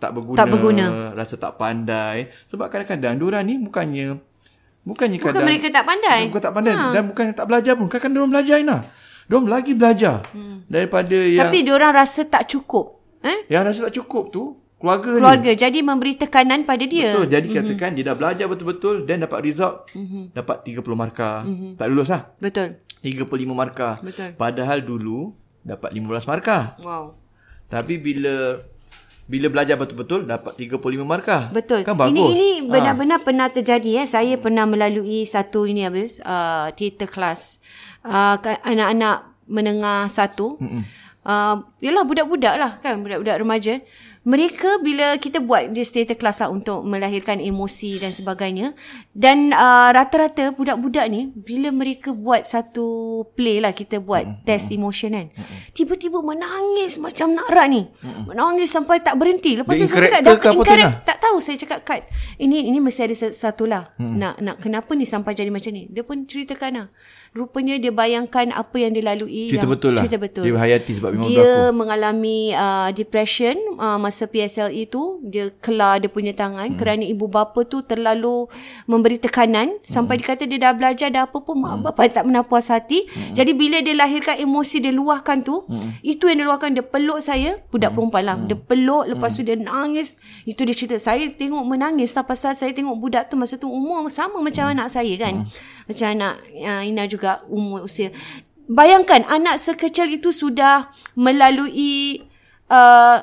tak 0.00 0.16
berguna, 0.16 0.38
tak 0.40 0.48
berguna. 0.48 1.12
rasa 1.12 1.36
tak 1.36 1.60
pandai 1.60 2.32
sebab 2.48 2.72
kadang-kadang 2.72 3.20
diorang 3.20 3.44
ni 3.44 3.60
bukannya 3.60 4.16
Bukannya 4.80 5.18
Bukan 5.20 5.32
kadang 5.36 5.46
mereka 5.46 5.68
tak 5.68 5.84
pandai. 5.84 6.20
Bukan 6.32 6.42
tak 6.42 6.54
pandai 6.56 6.74
ha. 6.74 6.88
dan 6.96 7.02
bukan 7.04 7.24
tak 7.36 7.46
belajar 7.46 7.72
pun. 7.76 7.86
Kadang-kadang 7.86 8.14
diorang 8.16 8.32
belajar 8.32 8.56
Ina. 8.56 8.78
Diorang 9.30 9.46
lagi 9.46 9.72
belajar 9.76 10.16
hmm. 10.32 10.56
daripada 10.66 11.16
yang 11.16 11.46
Tapi 11.46 11.58
diorang 11.62 11.92
rasa 11.94 12.20
tak 12.26 12.48
cukup. 12.48 12.98
Eh? 13.20 13.46
Yang 13.52 13.62
rasa 13.68 13.80
tak 13.86 13.94
cukup 14.00 14.24
tu 14.32 14.60
keluarga, 14.80 15.10
keluarga. 15.20 15.52
Jadi 15.52 15.78
memberi 15.84 16.16
tekanan 16.16 16.64
pada 16.64 16.84
dia. 16.88 17.12
Betul. 17.12 17.28
Jadi 17.28 17.46
mm-hmm. 17.52 17.66
katakan 17.68 17.90
dia 17.92 18.04
dah 18.08 18.16
belajar 18.16 18.46
betul-betul 18.48 18.96
dan 19.04 19.16
dapat 19.22 19.38
result 19.44 19.74
mm-hmm. 19.92 20.24
dapat 20.32 20.56
30 20.64 20.80
markah. 20.96 21.36
Mm-hmm. 21.44 21.70
Tak 21.76 21.86
lulus 21.92 22.08
lah. 22.08 22.22
Betul. 22.40 22.68
35 23.04 23.28
markah. 23.52 23.94
Betul. 24.00 24.30
Padahal 24.40 24.78
dulu 24.80 25.36
dapat 25.60 25.92
15 25.92 26.24
markah. 26.24 26.64
Wow. 26.80 27.20
Tapi 27.68 28.00
bila 28.00 28.64
bila 29.30 29.46
belajar 29.46 29.78
betul-betul 29.78 30.26
dapat 30.26 30.58
35 30.58 31.06
markah. 31.06 31.54
Betul. 31.54 31.86
Kan 31.86 31.94
bagus. 31.94 32.18
Ini 32.18 32.22
ini 32.34 32.50
ha. 32.58 32.66
benar-benar 32.66 33.22
ha. 33.22 33.24
pernah 33.24 33.46
terjadi 33.46 34.02
eh. 34.02 34.06
Saya 34.10 34.34
pernah 34.42 34.66
melalui 34.66 35.22
satu 35.22 35.70
ini 35.70 35.86
habis 35.86 36.18
uh, 36.26 36.74
theater 36.74 37.06
class. 37.06 37.62
Uh, 38.02 38.34
anak-anak 38.66 39.30
menengah 39.46 40.10
satu. 40.10 40.58
Mm-mm. 40.58 40.82
Uh, 41.22 41.62
yalah 41.78 42.02
budak-budak 42.02 42.54
lah 42.58 42.70
kan 42.80 43.04
budak-budak 43.04 43.38
remaja 43.38 43.84
mereka 44.20 44.76
bila 44.84 45.16
kita 45.16 45.40
buat 45.40 45.72
di 45.72 45.80
theater 45.80 46.12
class 46.12 46.44
lah 46.44 46.52
untuk 46.52 46.84
melahirkan 46.84 47.40
emosi 47.40 47.96
dan 48.04 48.12
sebagainya 48.12 48.76
dan 49.16 49.48
uh, 49.56 49.88
rata-rata 49.96 50.52
budak-budak 50.52 51.08
ni 51.08 51.32
bila 51.32 51.72
mereka 51.72 52.12
buat 52.12 52.44
satu 52.44 53.24
play 53.32 53.64
lah 53.64 53.72
kita 53.72 53.96
buat 53.96 54.20
mm-hmm. 54.20 54.44
test 54.44 54.76
emotion 54.76 55.16
kan 55.16 55.32
mm-hmm. 55.32 55.58
tiba-tiba 55.72 56.20
menangis 56.20 57.00
macam 57.00 57.32
nak 57.32 57.48
rak 57.48 57.66
ni 57.72 57.88
mm-hmm. 57.88 58.24
menangis 58.28 58.68
sampai 58.68 59.00
tak 59.00 59.16
berhenti 59.16 59.56
lepas 59.56 59.72
tu 59.72 59.88
saya 59.88 60.04
cakap 60.04 60.20
dah 60.20 60.36
incorrect 60.52 60.92
tak 61.08 61.16
tahu 61.16 61.36
saya 61.40 61.56
cakap 61.56 61.80
kat 61.88 62.04
ini 62.36 62.68
ini 62.68 62.76
mesti 62.76 63.00
ada 63.08 63.16
satu 63.32 63.64
lah 63.64 63.88
mm-hmm. 63.96 64.14
nak 64.20 64.34
nak 64.44 64.56
kenapa 64.60 64.92
ni 64.92 65.08
sampai 65.08 65.32
jadi 65.32 65.48
macam 65.48 65.72
ni 65.72 65.88
dia 65.88 66.04
pun 66.04 66.28
ceritakan 66.28 66.70
lah 66.76 66.86
rupanya 67.32 67.80
dia 67.80 67.88
bayangkan 67.88 68.52
apa 68.52 68.76
yang 68.76 68.92
dia 68.92 69.06
lalui 69.06 69.48
cerita 69.48 69.64
yang, 69.64 69.72
betul 69.72 69.90
lah 69.96 70.02
cerita 70.04 70.18
betul 70.20 70.44
dia 70.44 70.60
hayati 70.60 70.92
sebab 70.98 71.10
memang 71.16 71.30
dia 71.30 71.40
berlaku. 71.40 71.78
mengalami 71.78 72.38
uh, 72.52 72.90
depression 72.92 73.56
uh, 73.80 74.09
masa 74.10 74.26
PSLE 74.26 74.90
tu 74.90 75.22
dia 75.22 75.54
kelar 75.62 76.02
dia 76.02 76.10
punya 76.10 76.34
tangan 76.34 76.74
hmm. 76.74 76.78
kerana 76.82 77.06
ibu 77.06 77.30
bapa 77.30 77.62
tu 77.62 77.86
terlalu 77.86 78.50
memberi 78.90 79.22
tekanan 79.22 79.78
hmm. 79.78 79.86
sampai 79.86 80.18
dikata 80.18 80.50
dia 80.50 80.58
dah 80.58 80.74
belajar 80.74 81.14
dah 81.14 81.30
apa 81.30 81.38
pun 81.38 81.62
mak 81.62 81.78
hmm. 81.78 81.82
bapa 81.86 82.10
tak 82.10 82.26
pernah 82.26 82.42
puas 82.42 82.66
hati 82.66 83.06
hmm. 83.06 83.38
jadi 83.38 83.52
bila 83.54 83.78
dia 83.78 83.94
lahirkan 83.94 84.42
emosi 84.42 84.82
dia 84.82 84.90
luahkan 84.90 85.46
tu 85.46 85.62
hmm. 85.70 86.02
itu 86.02 86.26
yang 86.26 86.42
dia 86.42 86.46
luahkan 86.50 86.70
dia 86.74 86.82
peluk 86.82 87.22
saya 87.22 87.62
budak 87.70 87.94
hmm. 87.94 87.96
perempuan 87.96 88.22
lah 88.26 88.36
hmm. 88.42 88.46
dia 88.50 88.56
peluk 88.58 89.04
lepas 89.06 89.30
hmm. 89.30 89.38
tu 89.38 89.42
dia 89.46 89.56
nangis 89.56 90.18
itu 90.42 90.60
dia 90.66 90.74
cerita 90.74 90.98
saya 90.98 91.30
tengok 91.30 91.62
menangis 91.62 92.10
lah 92.18 92.26
pasal 92.26 92.58
saya 92.58 92.74
tengok 92.74 92.98
budak 92.98 93.30
tu 93.30 93.38
masa 93.38 93.54
tu 93.54 93.70
umur 93.70 94.02
sama 94.10 94.42
macam 94.42 94.66
hmm. 94.66 94.74
anak 94.74 94.88
saya 94.90 95.14
kan 95.14 95.46
hmm. 95.46 95.86
macam 95.86 96.06
anak 96.10 96.34
uh, 96.58 96.82
Ina 96.82 97.06
juga 97.06 97.46
umur 97.46 97.86
usia 97.86 98.10
Bayangkan 98.70 99.26
anak 99.26 99.58
sekecil 99.58 100.14
itu 100.14 100.30
sudah 100.30 100.94
melalui 101.18 102.22
uh, 102.70 103.18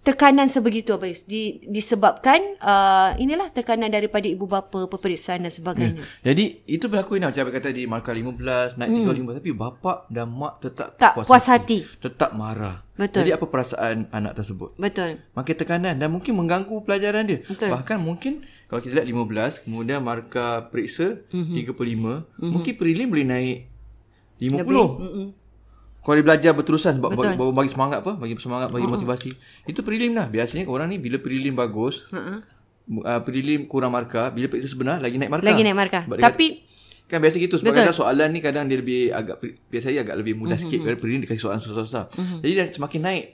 tekanan 0.00 0.48
sebegitu 0.48 0.96
apa 0.96 1.12
di, 1.28 1.60
disebabkan 1.68 2.40
uh, 2.64 3.12
inilah 3.20 3.52
tekanan 3.52 3.92
daripada 3.92 4.24
ibu 4.24 4.48
bapa 4.48 4.88
peperiksaan 4.88 5.44
dan 5.44 5.52
sebagainya. 5.52 6.00
Ya. 6.00 6.32
Jadi 6.32 6.64
itu 6.64 6.88
berlaku 6.88 7.20
nak 7.20 7.36
macam 7.36 7.52
kata 7.52 7.68
di 7.68 7.84
markah 7.84 8.16
15 8.16 8.80
naik 8.80 8.88
hmm. 8.88 9.28
35 9.28 9.38
tapi 9.44 9.50
bapa 9.52 9.92
dan 10.08 10.32
mak 10.32 10.64
tetap 10.64 10.96
tak 10.96 11.20
puas, 11.20 11.28
puas 11.28 11.44
hati. 11.52 11.84
hati. 11.84 12.00
Tetap 12.00 12.32
marah. 12.32 12.80
Betul. 12.96 13.28
Jadi 13.28 13.30
apa 13.36 13.44
perasaan 13.44 13.96
anak 14.08 14.32
tersebut? 14.40 14.72
Betul. 14.80 15.20
Makin 15.36 15.54
tekanan 15.56 15.94
dan 16.00 16.08
mungkin 16.08 16.32
mengganggu 16.32 16.76
pelajaran 16.80 17.28
dia. 17.28 17.44
Betul. 17.44 17.68
Bahkan 17.68 17.98
mungkin 18.00 18.32
kalau 18.72 18.80
kita 18.80 19.04
lihat 19.04 19.08
15 19.60 19.68
kemudian 19.68 20.00
markah 20.00 20.72
periksa 20.72 21.20
mm-hmm. 21.28 21.76
35 21.76 21.76
mm-hmm. 21.76 22.48
mungkin 22.48 22.72
prelim 22.76 23.06
boleh 23.12 23.26
naik 23.28 23.58
50. 24.40 24.64
Lebih. 24.64 24.72
Mm-hmm. 24.80 25.26
Kau 26.00 26.16
dia 26.16 26.24
belajar 26.24 26.56
berterusan 26.56 26.96
sebab 26.96 27.12
bagi, 27.12 27.36
bagi 27.36 27.70
semangat 27.70 28.00
apa? 28.00 28.16
Bagi 28.16 28.32
semangat, 28.40 28.72
bagi 28.72 28.88
uh-huh. 28.88 28.96
motivasi. 28.96 29.30
Itu 29.68 29.84
prelim 29.84 30.16
lah. 30.16 30.32
Biasanya 30.32 30.64
orang 30.64 30.88
ni 30.88 30.96
bila 30.96 31.20
prelim 31.20 31.52
bagus, 31.52 32.08
uh-huh. 32.08 32.40
uh, 33.04 33.20
prelim 33.20 33.68
kurang 33.68 33.92
markah, 33.92 34.32
bila 34.32 34.48
periksa 34.48 34.72
sebenar 34.72 35.04
lagi 35.04 35.20
naik 35.20 35.28
markah. 35.28 35.52
Lagi 35.52 35.62
naik 35.62 35.76
markah. 35.76 36.02
Sebab 36.08 36.18
Tapi 36.24 36.46
kan 37.10 37.18
biasa 37.18 37.36
gitu 37.42 37.58
sebab 37.58 37.74
kadang 37.74 37.90
soalan 37.90 38.30
ni 38.30 38.38
kadang 38.38 38.70
dia 38.70 38.78
lebih 38.78 39.10
agak 39.10 39.42
biasanya 39.66 40.06
agak 40.06 40.16
lebih 40.22 40.38
mudah 40.38 40.54
uh-huh. 40.54 40.70
sikit 40.70 40.78
daripada 40.86 41.02
prelim 41.02 41.20
dikasih 41.20 41.42
soalan 41.42 41.60
susah-susah. 41.60 42.04
Uh-huh. 42.16 42.38
Jadi 42.40 42.52
dia 42.54 42.64
semakin 42.70 43.00
naik 43.02 43.24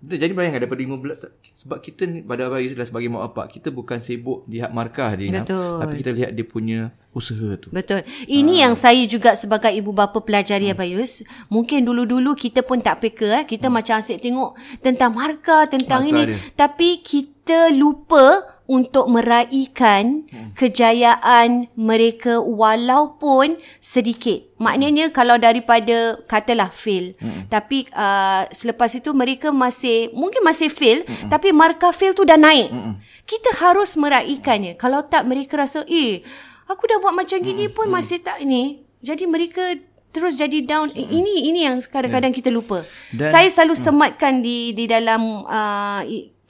jadi 0.00 0.32
bayangkan 0.32 0.64
daripada 0.64 0.80
15 0.80 1.60
sebab 1.60 1.78
kita 1.84 2.08
ni 2.08 2.24
pada 2.24 2.48
bayi 2.48 2.72
adalah 2.72 2.88
sebagai 2.88 3.12
mak 3.12 3.22
bapak 3.30 3.46
kita 3.52 3.68
bukan 3.68 4.00
sibuk 4.00 4.48
lihat 4.48 4.72
markah 4.72 5.12
dia 5.12 5.44
Betul. 5.44 5.76
tapi 5.76 5.94
kita 6.00 6.10
lihat 6.16 6.30
dia 6.32 6.46
punya 6.48 6.80
usaha 7.12 7.60
tu. 7.60 7.68
Betul. 7.68 8.08
Ini 8.24 8.54
ha. 8.56 8.60
yang 8.64 8.74
saya 8.80 9.04
juga 9.04 9.36
sebagai 9.36 9.68
ibu 9.68 9.92
bapa 9.92 10.24
pelajari 10.24 10.72
hmm. 10.72 10.74
Abayus. 10.78 11.20
Mungkin 11.52 11.84
dulu-dulu 11.84 12.32
kita 12.32 12.64
pun 12.64 12.80
tak 12.80 13.04
peka 13.04 13.28
eh. 13.28 13.44
Kita 13.44 13.68
hmm. 13.68 13.76
macam 13.76 14.00
asyik 14.00 14.24
tengok 14.24 14.56
tentang 14.80 15.12
markah 15.12 15.68
tentang 15.68 16.08
markah 16.08 16.16
ini 16.16 16.22
dia. 16.32 16.38
tapi 16.56 17.04
kita 17.04 17.68
lupa 17.76 18.40
untuk 18.70 19.10
meraihkan 19.10 20.30
hmm. 20.30 20.54
kejayaan 20.54 21.66
mereka 21.74 22.38
walaupun 22.38 23.58
sedikit. 23.82 24.46
Maknanya 24.62 25.10
kalau 25.10 25.34
daripada 25.42 26.22
katalah 26.30 26.70
fail 26.70 27.18
hmm. 27.18 27.50
tapi 27.50 27.90
uh, 27.90 28.46
selepas 28.54 28.94
itu 28.94 29.10
mereka 29.10 29.50
masih 29.50 30.14
mungkin 30.14 30.46
masih 30.46 30.70
fail 30.70 31.02
hmm. 31.02 31.26
tapi 31.26 31.50
markah 31.50 31.90
fail 31.90 32.14
tu 32.14 32.22
dah 32.22 32.38
naik. 32.38 32.70
Hmm. 32.70 33.02
Kita 33.26 33.58
harus 33.58 33.98
meraihkannya. 33.98 34.78
Kalau 34.78 35.02
tak 35.02 35.26
mereka 35.26 35.58
rasa 35.58 35.82
eh 35.90 36.22
aku 36.70 36.86
dah 36.86 37.02
buat 37.02 37.18
macam 37.18 37.42
gini 37.42 37.66
hmm. 37.66 37.74
pun 37.74 37.90
hmm. 37.90 37.94
masih 37.98 38.22
tak 38.22 38.38
ini. 38.38 38.86
Jadi 39.02 39.26
mereka 39.26 39.74
terus 40.14 40.38
jadi 40.38 40.62
down. 40.62 40.94
Hmm. 40.94 41.10
Ini 41.10 41.50
ini 41.50 41.66
yang 41.66 41.82
kadang-kadang 41.82 42.30
yeah. 42.30 42.38
kita 42.38 42.54
lupa. 42.54 42.86
Dan, 43.10 43.26
Saya 43.26 43.50
selalu 43.50 43.74
hmm. 43.74 43.82
sematkan 43.82 44.34
di 44.38 44.78
di 44.78 44.86
dalam 44.86 45.42
uh, 45.42 46.06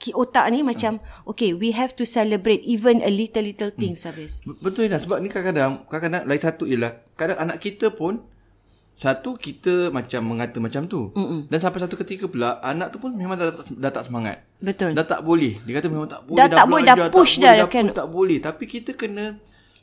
otak 0.09 0.49
ni 0.49 0.65
macam 0.65 0.97
okay 1.29 1.53
we 1.53 1.69
have 1.69 1.93
to 1.93 2.01
celebrate 2.01 2.65
even 2.65 3.05
a 3.05 3.11
little 3.13 3.45
little 3.45 3.69
things 3.69 4.01
hmm. 4.01 4.09
habis. 4.09 4.41
Betul 4.41 4.89
dah 4.89 4.97
sebab 4.97 5.21
ni 5.21 5.29
kadang-kadang 5.29 5.85
kadang-kadang 5.85 6.23
lain 6.25 6.41
satu 6.41 6.63
ialah 6.65 6.91
kadang 7.13 7.37
anak 7.37 7.61
kita 7.61 7.93
pun 7.93 8.25
satu 8.97 9.37
kita 9.37 9.93
macam 9.93 10.21
mengata 10.25 10.57
macam 10.57 10.85
tu. 10.89 11.13
Mm-mm. 11.13 11.47
Dan 11.47 11.57
sampai 11.61 11.79
satu 11.81 11.95
ketika 12.01 12.25
pula 12.27 12.59
anak 12.61 12.91
tu 12.91 12.97
pun 12.99 13.15
memang 13.15 13.39
dah, 13.39 13.49
dah, 13.49 13.65
dah 13.65 13.91
tak 13.93 14.11
semangat. 14.11 14.45
Betul. 14.61 14.93
Dah 14.93 15.05
tak 15.07 15.23
boleh. 15.25 15.57
Dia 15.63 15.79
kata 15.79 15.87
memang 15.89 16.09
tak 16.11 16.21
boleh 16.27 16.37
dah, 16.37 16.47
dah 16.49 16.57
tak 16.57 16.65
boleh 16.67 16.83
dah 16.85 16.97
push 17.09 17.33
dah, 17.39 17.53
dah, 17.55 17.69
kan. 17.69 17.85
Push, 17.87 17.97
tak 17.97 18.07
boleh 18.09 18.37
tapi 18.41 18.63
kita 18.67 18.91
kena 18.97 19.25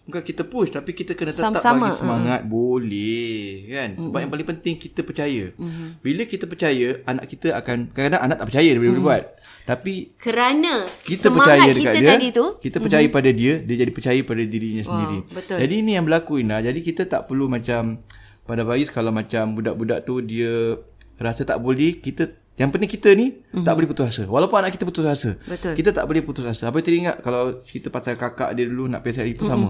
bukan 0.09 0.25
kita 0.25 0.43
push 0.49 0.73
tapi 0.73 0.97
kita 0.97 1.13
kena 1.13 1.29
tetap 1.37 1.53
Sama-sama, 1.53 1.93
bagi 1.93 2.01
semangat 2.01 2.41
boleh 2.49 3.45
kan 3.69 3.91
sebab 3.93 4.19
yang 4.25 4.33
paling 4.33 4.49
penting 4.49 4.75
kita 4.81 5.01
percaya 5.05 5.53
bila 6.01 6.23
kita 6.25 6.49
percaya 6.49 7.05
anak 7.05 7.29
kita 7.29 7.53
akan 7.61 7.93
kadang-kadang 7.93 8.23
anak 8.25 8.37
tak 8.41 8.47
percaya 8.49 8.71
dia 8.73 8.81
boleh 8.81 9.05
buat 9.05 9.23
tapi 9.69 10.17
Kerana 10.17 10.89
kita 11.05 11.29
percaya 11.29 11.69
dekat 11.77 11.93
kita 11.93 12.01
dia 12.01 12.09
tadi 12.17 12.29
tu 12.33 12.47
kita 12.57 12.81
percaya 12.81 13.05
pada 13.13 13.29
dia 13.29 13.61
dia 13.61 13.77
jadi 13.85 13.93
percaya 13.93 14.21
pada 14.25 14.41
dirinya 14.41 14.81
sendiri 14.81 15.29
betul. 15.29 15.61
jadi 15.61 15.75
ini 15.77 16.01
yang 16.01 16.09
berlaku 16.09 16.41
Ina 16.41 16.65
jadi 16.65 16.81
kita 16.81 17.05
tak 17.05 17.29
perlu 17.29 17.53
macam 17.53 18.01
pada 18.49 18.65
Bayus 18.65 18.89
kalau 18.89 19.13
macam 19.13 19.53
budak-budak 19.53 20.09
tu 20.09 20.25
dia 20.25 20.81
rasa 21.21 21.45
tak 21.45 21.61
boleh 21.61 22.01
kita 22.01 22.33
yang 22.57 22.73
penting 22.73 22.89
kita 22.89 23.13
ni 23.13 23.37
mm-hmm. 23.37 23.69
tak 23.69 23.77
boleh 23.77 23.89
putus 23.93 24.09
asa 24.09 24.25
walaupun 24.25 24.57
anak 24.65 24.73
kita 24.73 24.89
putus 24.89 25.05
asa 25.05 25.37
Betul. 25.45 25.77
kita 25.77 25.93
tak 25.93 26.09
boleh 26.09 26.25
putus 26.25 26.49
asa 26.49 26.73
apa 26.73 26.81
teringat 26.81 27.21
kalau 27.21 27.61
kita 27.61 27.93
pasal 27.93 28.17
kakak 28.17 28.57
dia 28.57 28.65
dulu 28.65 28.89
nak 28.89 29.05
PSLE 29.05 29.37
pun 29.37 29.53
sama 29.53 29.69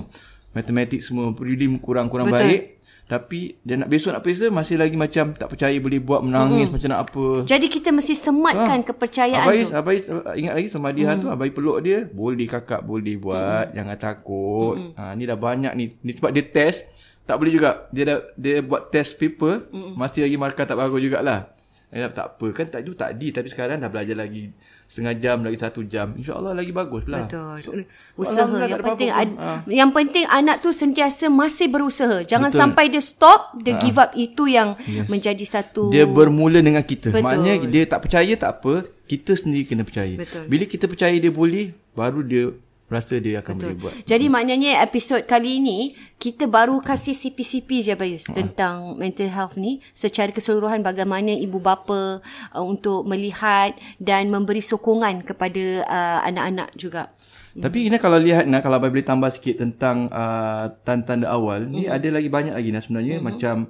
matematik 0.55 1.03
semua 1.03 1.35
prelim 1.35 1.75
kurang-kurang 1.83 2.31
Betul. 2.31 2.39
baik 2.39 2.63
tapi 3.09 3.57
dia 3.64 3.81
nak 3.81 3.88
besok 3.88 4.12
nak 4.12 4.21
periksa 4.21 4.53
masih 4.53 4.77
lagi 4.77 4.92
macam 4.92 5.33
tak 5.33 5.49
percaya 5.49 5.73
boleh 5.81 5.97
buat 5.97 6.21
menangis 6.21 6.68
macam 6.68 6.88
nak 6.92 7.09
apa. 7.09 7.49
Jadi 7.49 7.66
kita 7.73 7.88
mesti 7.88 8.12
sematkan 8.12 8.85
kepercayaan 8.85 9.49
Abai, 9.49 9.64
tu. 9.64 9.73
Abai 9.73 9.97
ingat 10.37 10.53
lagi 10.53 10.68
sama 10.68 10.92
dia 10.92 11.16
tu 11.16 11.33
Abai 11.33 11.49
peluk 11.49 11.81
dia 11.81 12.05
boleh 12.05 12.44
kakak 12.44 12.85
boleh 12.85 13.16
buat 13.16 13.73
jangan 13.73 13.97
takut. 13.97 14.92
Ha 15.01 15.16
ni 15.16 15.25
dah 15.25 15.40
banyak 15.40 15.73
ni. 15.73 15.88
Ni 16.05 16.12
sebab 16.12 16.37
dia 16.37 16.44
test 16.44 16.85
tak 17.25 17.40
boleh 17.40 17.57
juga. 17.57 17.88
Dia 17.97 18.05
dah 18.05 18.18
dia 18.37 18.61
buat 18.61 18.92
test 18.92 19.16
paper 19.16 19.73
masih 19.97 20.29
lagi 20.29 20.37
markah 20.37 20.68
tak 20.68 20.77
bagus 20.77 21.01
jugalah. 21.01 21.49
Eh, 21.88 22.05
tak 22.12 22.37
apa 22.37 22.47
kan 22.53 22.68
tak 22.68 22.85
itu 22.85 22.92
tak 22.92 23.16
di 23.16 23.33
tapi 23.33 23.49
sekarang 23.49 23.81
dah 23.81 23.88
belajar 23.88 24.21
lagi 24.21 24.53
setengah 24.88 25.14
jam 25.20 25.44
lagi 25.44 25.61
satu 25.61 25.85
jam 25.85 26.16
insyaallah 26.16 26.57
lagi 26.57 26.72
bagus 26.72 27.05
lah 27.05 27.29
Betul. 27.29 27.85
Usaha 28.16 28.57
yang 28.64 28.81
penting 28.81 29.11
ad. 29.12 29.31
Ha. 29.37 29.51
yang 29.68 29.90
penting 29.92 30.24
anak 30.27 30.64
tu 30.64 30.72
sentiasa 30.72 31.29
masih 31.29 31.68
berusaha. 31.68 32.24
Jangan 32.24 32.48
Betul. 32.48 32.59
Ha. 32.59 32.62
sampai 32.64 32.85
dia 32.88 33.03
stop, 33.05 33.40
dia 33.61 33.77
give 33.79 34.01
up 34.01 34.16
itu 34.16 34.48
yang 34.48 34.74
menjadi 35.07 35.44
satu 35.44 35.92
Dia 35.92 36.09
bermula 36.09 36.59
dengan 36.64 36.81
kita. 36.83 37.12
Betul. 37.12 37.22
Maknanya 37.22 37.68
dia 37.68 37.85
tak 37.85 38.01
percaya 38.09 38.33
tak 38.35 38.51
apa, 38.59 38.88
kita 39.07 39.37
sendiri 39.37 39.68
kena 39.68 39.85
percaya. 39.85 40.16
Betul. 40.16 40.48
Bila 40.48 40.64
kita 40.64 40.85
percaya 40.88 41.14
dia 41.14 41.33
boleh, 41.33 41.77
baru 41.92 42.20
dia 42.24 42.44
rasa 42.88 43.20
dia 43.20 43.44
akan 43.44 43.55
boleh 43.61 43.77
buat. 43.77 43.92
Jadi 44.09 44.27
maknanya 44.33 44.81
episod 44.81 45.20
kali 45.29 45.61
ini 45.61 45.92
kita 46.16 46.48
baru 46.48 46.81
kasih 46.81 47.12
CP-CP 47.12 47.68
je 47.85 47.94
Bayus 47.94 48.24
Ha. 48.27 48.35
tentang 48.35 48.96
mental 48.96 49.29
health 49.29 49.55
ni 49.61 49.85
secara 49.92 50.33
keseluruhan 50.33 50.81
bagaimana 50.81 51.31
ibu 51.37 51.61
bapa 51.61 52.24
uh, 52.57 52.64
untuk 52.64 53.05
melihat 53.05 53.77
dan 54.01 54.33
memberi 54.33 54.64
sokongan 54.64 55.22
kepada 55.22 55.85
uh, 55.85 56.20
anak-anak 56.27 56.72
juga. 56.74 57.12
Tapi 57.59 57.90
Ina 57.90 57.98
kalau 58.01 58.16
lihat 58.16 58.48
Ina 58.48 58.64
kalau 58.64 58.81
boleh 58.81 59.05
tambah 59.05 59.29
sikit 59.35 59.61
tentang 59.61 60.09
uh, 60.09 60.72
tanda-tanda 60.87 61.29
awal, 61.29 61.68
ni 61.68 61.90
ada 61.90 62.09
lagi 62.09 62.31
banyak 62.33 62.57
lagi 62.57 62.68
Ina 62.72 62.81
sebenarnya 62.81 63.20
macam 63.20 63.68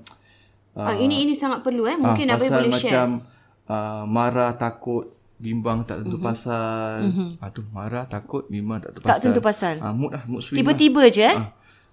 Uh, 0.79 0.95
ini 0.95 1.27
ini 1.27 1.35
sangat 1.35 1.67
perlu 1.67 1.91
eh. 1.91 1.99
Mungkin 1.99 2.31
ah, 2.31 2.39
Abai 2.39 2.47
pasal 2.47 2.71
boleh 2.71 2.71
macam 2.71 3.09
share. 3.19 3.67
uh, 3.67 4.03
marah, 4.07 4.55
takut, 4.55 5.18
bimbang 5.39 5.83
tak 5.83 6.03
tentu 6.03 6.19
pasal. 6.19 7.15
Ah 7.39 7.49
tu 7.49 7.63
marah, 7.71 8.05
takut, 8.05 8.45
bimbang 8.47 8.79
tak 8.79 8.93
tentu 8.93 9.01
pasal. 9.01 9.11
Tak 9.11 9.19
tentu 9.23 9.41
pasal. 9.41 9.75
Ah 9.79 9.91
mood 9.91 10.11
lah, 10.11 10.23
mood 10.27 10.43
swing. 10.43 10.55
lah. 10.55 10.61
Tiba-tiba 10.61 11.03
je 11.09 11.23
eh. 11.25 11.37
Ah, 11.37 11.49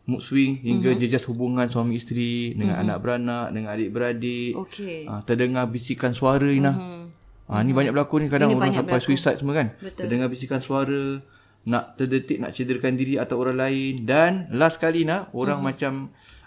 mood 0.05 0.19
swing 0.19 0.59
hingga 0.59 0.89
mm-hmm. 0.91 1.01
jejas 1.01 1.23
hubungan 1.25 1.65
suami 1.65 1.95
isteri 1.95 2.53
dengan 2.53 2.81
anak 2.81 2.97
beranak 2.99 3.49
dengan 3.49 3.69
adik-beradik. 3.71 4.53
Okey. 4.57 5.05
Ah, 5.05 5.21
terdengar 5.21 5.65
bisikan 5.65 6.11
suara 6.11 6.45
Ina. 6.45 6.73
Mm-hmm. 6.73 7.03
Ah, 7.45 7.61
ni 7.61 7.71
banyak 7.71 7.93
berlaku 7.93 8.17
ni 8.17 8.27
kadang 8.27 8.49
Ini 8.49 8.57
orang 8.57 8.73
sampai 8.73 8.91
berlaku. 8.91 9.05
suicide 9.07 9.37
semua 9.37 9.53
kan. 9.53 9.67
Betul. 9.77 10.01
Terdengar 10.01 10.27
bisikan 10.27 10.59
suara 10.59 11.21
nak 11.65 11.93
terdetik 11.95 12.37
nak 12.37 12.51
cederakan 12.51 12.93
diri 12.93 13.17
atau 13.17 13.37
orang 13.37 13.57
lain 13.59 14.01
dan 14.01 14.45
last 14.49 14.77
kali 14.77 15.01
nak 15.01 15.29
orang 15.31 15.57
Mhm. 15.57 15.65
macam 15.65 15.93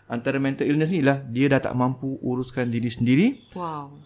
antara 0.06 0.38
mental 0.38 0.62
illness 0.64 0.88
ni 0.88 1.02
lah 1.02 1.20
dia 1.20 1.46
dah 1.48 1.60
tak 1.60 1.74
mampu 1.74 2.18
uruskan 2.18 2.66
diri 2.66 2.86
sendiri. 2.86 3.26
Wow. 3.52 3.98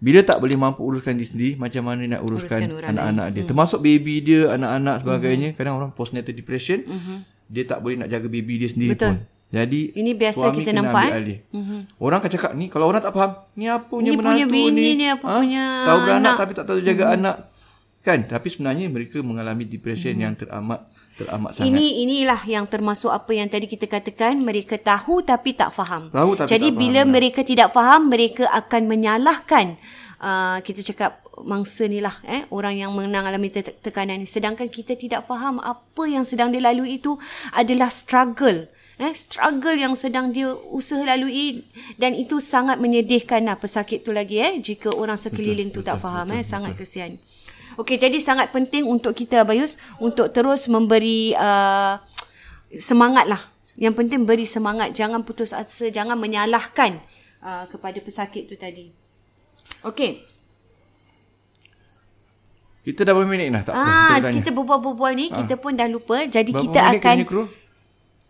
Bila 0.00 0.24
tak 0.24 0.40
boleh 0.40 0.56
mampu 0.56 0.80
uruskan 0.80 1.12
diri 1.12 1.28
sendiri 1.28 1.52
macam 1.60 1.84
mana 1.84 2.08
nak 2.08 2.24
uruskan, 2.24 2.72
Uruskan 2.72 2.96
anak-anak 2.96 3.26
dia. 3.36 3.42
Termasuk 3.44 3.84
baby 3.84 4.24
dia, 4.24 4.48
anak-anak 4.56 5.04
sebagainya. 5.04 5.48
Kadang 5.52 5.76
orang 5.76 5.92
postnatal 5.92 6.32
depression 6.32 6.80
dia 7.50 7.66
tak 7.66 7.82
boleh 7.82 8.00
nak 8.00 8.08
jaga 8.08 8.26
baby 8.30 8.62
dia 8.62 8.70
sendiri. 8.72 8.96
Betul. 8.96 9.18
pun. 9.20 9.38
Jadi 9.50 9.80
Ini 9.98 10.14
biasa 10.14 10.38
suami 10.46 10.62
kita 10.62 10.70
kena 10.70 10.78
nampak, 10.86 11.02
ambil 11.02 11.10
eh? 11.10 11.18
alih. 11.18 11.38
Orang 11.98 12.16
akan 12.22 12.30
cakap 12.30 12.52
ni 12.54 12.64
kalau 12.70 12.86
orang 12.86 13.02
tak 13.02 13.10
faham, 13.10 13.32
ni 13.58 13.66
apa 13.66 13.82
punya 13.90 14.14
Ni 14.14 14.16
menantu 14.16 14.38
punya 14.38 14.46
bini 14.46 14.78
ni? 14.78 14.90
ni, 14.94 15.06
apa 15.10 15.26
punya 15.26 15.64
Tahu 15.82 15.98
beranak 16.06 16.22
anak. 16.22 16.34
Tapi 16.38 16.52
tak 16.54 16.64
tahu 16.70 16.78
jaga 16.86 17.04
anak. 17.18 17.36
Kan? 18.00 18.18
Tapi 18.30 18.46
sebenarnya 18.46 18.86
mereka 18.86 19.18
mengalami 19.20 19.66
depression 19.66 20.14
yang 20.14 20.38
teramat 20.38 20.86
teramat 21.20 21.50
sangat. 21.56 21.68
Ini 21.68 21.86
inilah 22.08 22.40
yang 22.48 22.64
termasuk 22.64 23.12
apa 23.12 23.30
yang 23.36 23.46
tadi 23.52 23.68
kita 23.68 23.84
katakan 23.84 24.40
mereka 24.40 24.80
tahu 24.80 25.20
tapi 25.20 25.52
tak 25.52 25.70
faham. 25.76 26.08
Tahu 26.08 26.40
tapi 26.40 26.48
Jadi 26.48 26.68
tak 26.68 26.74
faham, 26.74 26.82
bila 26.82 27.00
ya. 27.04 27.08
mereka 27.08 27.40
tidak 27.44 27.68
faham 27.76 28.00
mereka 28.08 28.44
akan 28.48 28.82
menyalahkan 28.88 29.66
uh, 30.20 30.58
kita 30.62 30.80
cakap 30.92 31.20
mangsa 31.42 31.88
ni 31.88 32.04
lah 32.04 32.12
eh 32.28 32.44
orang 32.52 32.76
yang 32.76 32.92
mengalami 32.92 33.48
te- 33.48 33.74
tekanan 33.80 34.20
ni 34.20 34.28
sedangkan 34.28 34.68
kita 34.68 34.92
tidak 34.94 35.24
faham 35.24 35.56
apa 35.60 36.04
yang 36.04 36.22
sedang 36.22 36.52
dilalui 36.52 37.00
itu 37.00 37.16
adalah 37.56 37.88
struggle 37.88 38.68
eh 39.00 39.12
struggle 39.16 39.72
yang 39.72 39.96
sedang 39.96 40.28
dia 40.28 40.52
usaha 40.68 41.00
lalui 41.00 41.64
dan 41.96 42.12
itu 42.12 42.36
sangat 42.36 42.76
menyedihkan 42.76 43.48
lah 43.48 43.56
pesakit 43.56 44.04
tu 44.04 44.12
lagi 44.12 44.36
eh 44.36 44.60
jika 44.60 44.92
orang 44.92 45.16
sekeliling 45.16 45.72
betul, 45.72 45.80
tu 45.80 45.88
tak 45.88 45.96
faham 46.04 46.28
eh 46.36 46.44
sangat 46.44 46.76
kesian 46.76 47.16
Okey, 47.80 47.96
jadi 47.96 48.20
sangat 48.20 48.52
penting 48.52 48.84
untuk 48.84 49.16
kita 49.16 49.40
Abayus 49.40 49.80
untuk 49.96 50.28
terus 50.36 50.68
memberi 50.68 51.32
uh, 51.32 51.96
semangat 52.76 53.24
lah. 53.24 53.40
Yang 53.80 54.04
penting 54.04 54.28
beri 54.28 54.44
semangat, 54.44 54.92
jangan 54.92 55.24
putus 55.24 55.56
asa, 55.56 55.88
jangan 55.88 56.20
menyalahkan 56.20 57.00
uh, 57.40 57.64
kepada 57.72 57.96
pesakit 58.04 58.52
tu 58.52 58.60
tadi. 58.60 58.92
Okey. 59.80 60.28
Kita 62.80 63.04
dah 63.04 63.12
berapa 63.12 63.28
minit 63.28 63.48
dah? 63.52 63.62
Tak 63.64 63.74
apa. 63.76 63.92
Ah, 64.16 64.32
kita 64.32 64.50
berbual-bual 64.56 65.12
ni, 65.12 65.28
kita 65.28 65.56
pun 65.60 65.76
dah 65.76 65.88
lupa. 65.88 66.24
Jadi 66.24 66.52
Berapa 66.52 66.64
kita 66.64 66.80
akan 66.96 67.16
punya 67.16 67.28
kru? 67.28 67.44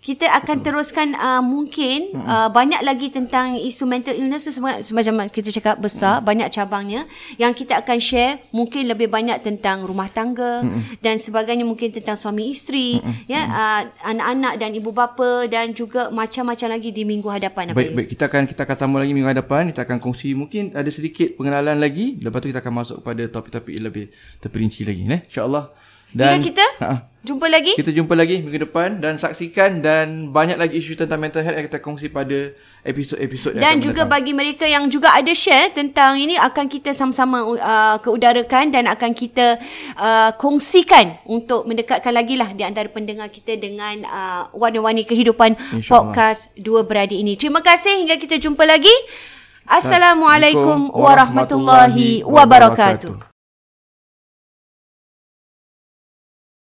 Kita 0.00 0.26
akan 0.32 0.64
teruskan 0.64 1.12
uh, 1.16 1.44
mungkin 1.44 2.16
uh, 2.24 2.48
banyak 2.48 2.80
lagi 2.84 3.12
tentang 3.12 3.56
isu 3.56 3.84
mental 3.84 4.16
illness 4.16 4.48
semua 4.48 4.80
semacam 4.80 5.28
kita 5.28 5.52
cakap 5.52 5.76
besar 5.76 6.24
banyak 6.24 6.48
cabangnya 6.48 7.04
yang 7.36 7.52
kita 7.52 7.80
akan 7.80 8.00
share 8.00 8.40
mungkin 8.50 8.88
lebih 8.88 9.12
banyak 9.12 9.40
tentang 9.44 9.84
rumah 9.84 10.08
tangga 10.08 10.64
dan 11.04 11.20
sebagainya 11.20 11.68
mungkin 11.68 11.92
tentang 11.92 12.16
suami 12.16 12.48
isteri 12.52 13.00
ya 13.28 13.44
uh, 13.44 13.82
anak-anak 14.04 14.54
dan 14.56 14.70
ibu 14.72 14.90
bapa 14.90 15.44
dan 15.46 15.76
juga 15.76 16.08
macam-macam 16.08 16.68
lagi 16.76 16.90
di 16.90 17.04
minggu 17.04 17.28
hadapan 17.28 17.72
Baik, 17.76 17.94
baik. 17.94 18.08
Kita 18.16 18.24
akan 18.26 18.42
kita 18.50 18.60
akan 18.66 18.76
sambung 18.76 19.00
lagi 19.00 19.12
minggu 19.14 19.30
hadapan. 19.30 19.70
Kita 19.70 19.86
akan 19.86 19.98
kongsi 20.02 20.34
mungkin 20.34 20.74
ada 20.74 20.90
sedikit 20.90 21.38
pengenalan 21.38 21.78
lagi. 21.78 22.18
Lepas 22.18 22.42
tu 22.42 22.48
kita 22.50 22.60
akan 22.64 22.74
masuk 22.82 22.96
kepada 23.04 23.22
topik-topik 23.30 23.74
lebih 23.78 24.04
terperinci 24.42 24.82
lagi. 24.82 25.02
Eh? 25.06 25.20
InsyaAllah. 25.28 25.64
Dan 26.10 26.42
kita 26.42 26.64
Ha, 26.82 27.06
jumpa 27.20 27.46
lagi 27.52 27.76
kita 27.76 27.92
jumpa 27.92 28.16
lagi 28.16 28.40
minggu 28.40 28.64
depan 28.64 28.96
dan 28.96 29.20
saksikan 29.20 29.84
dan 29.84 30.32
banyak 30.32 30.56
lagi 30.56 30.80
isu 30.80 30.96
tentang 30.96 31.20
mental 31.20 31.44
health 31.44 31.56
yang 31.56 31.66
kita 31.68 31.80
kongsi 31.84 32.08
pada 32.08 32.52
episod-episod 32.80 33.52
yang 33.52 33.60
Dan 33.60 33.76
juga 33.84 34.08
mendatang. 34.08 34.24
bagi 34.24 34.32
mereka 34.32 34.64
yang 34.64 34.88
juga 34.88 35.12
ada 35.12 35.28
share 35.36 35.68
tentang 35.76 36.16
ini 36.16 36.40
akan 36.40 36.64
kita 36.64 36.96
sama-sama 36.96 37.44
uh, 37.44 37.96
keudarakan 38.00 38.72
dan 38.72 38.88
akan 38.88 39.12
kita 39.12 39.60
uh, 40.00 40.32
kongsikan 40.40 41.20
untuk 41.28 41.68
mendekatkan 41.68 42.12
lagi 42.12 42.40
lah 42.40 42.48
di 42.56 42.64
antara 42.64 42.88
pendengar 42.88 43.28
kita 43.28 43.60
dengan 43.60 44.00
uh, 44.08 44.42
warna-warni 44.56 45.04
kehidupan 45.04 45.60
InsyaAllah. 45.76 46.16
podcast 46.16 46.56
Dua 46.56 46.80
Beradik 46.80 47.20
ini. 47.20 47.36
Terima 47.36 47.60
kasih 47.60 48.00
hingga 48.00 48.16
kita 48.16 48.40
jumpa 48.40 48.64
lagi. 48.64 48.92
Assalamualaikum 49.68 50.88
warahmatullahi 50.90 52.24
wabarakatuh. 52.24 53.29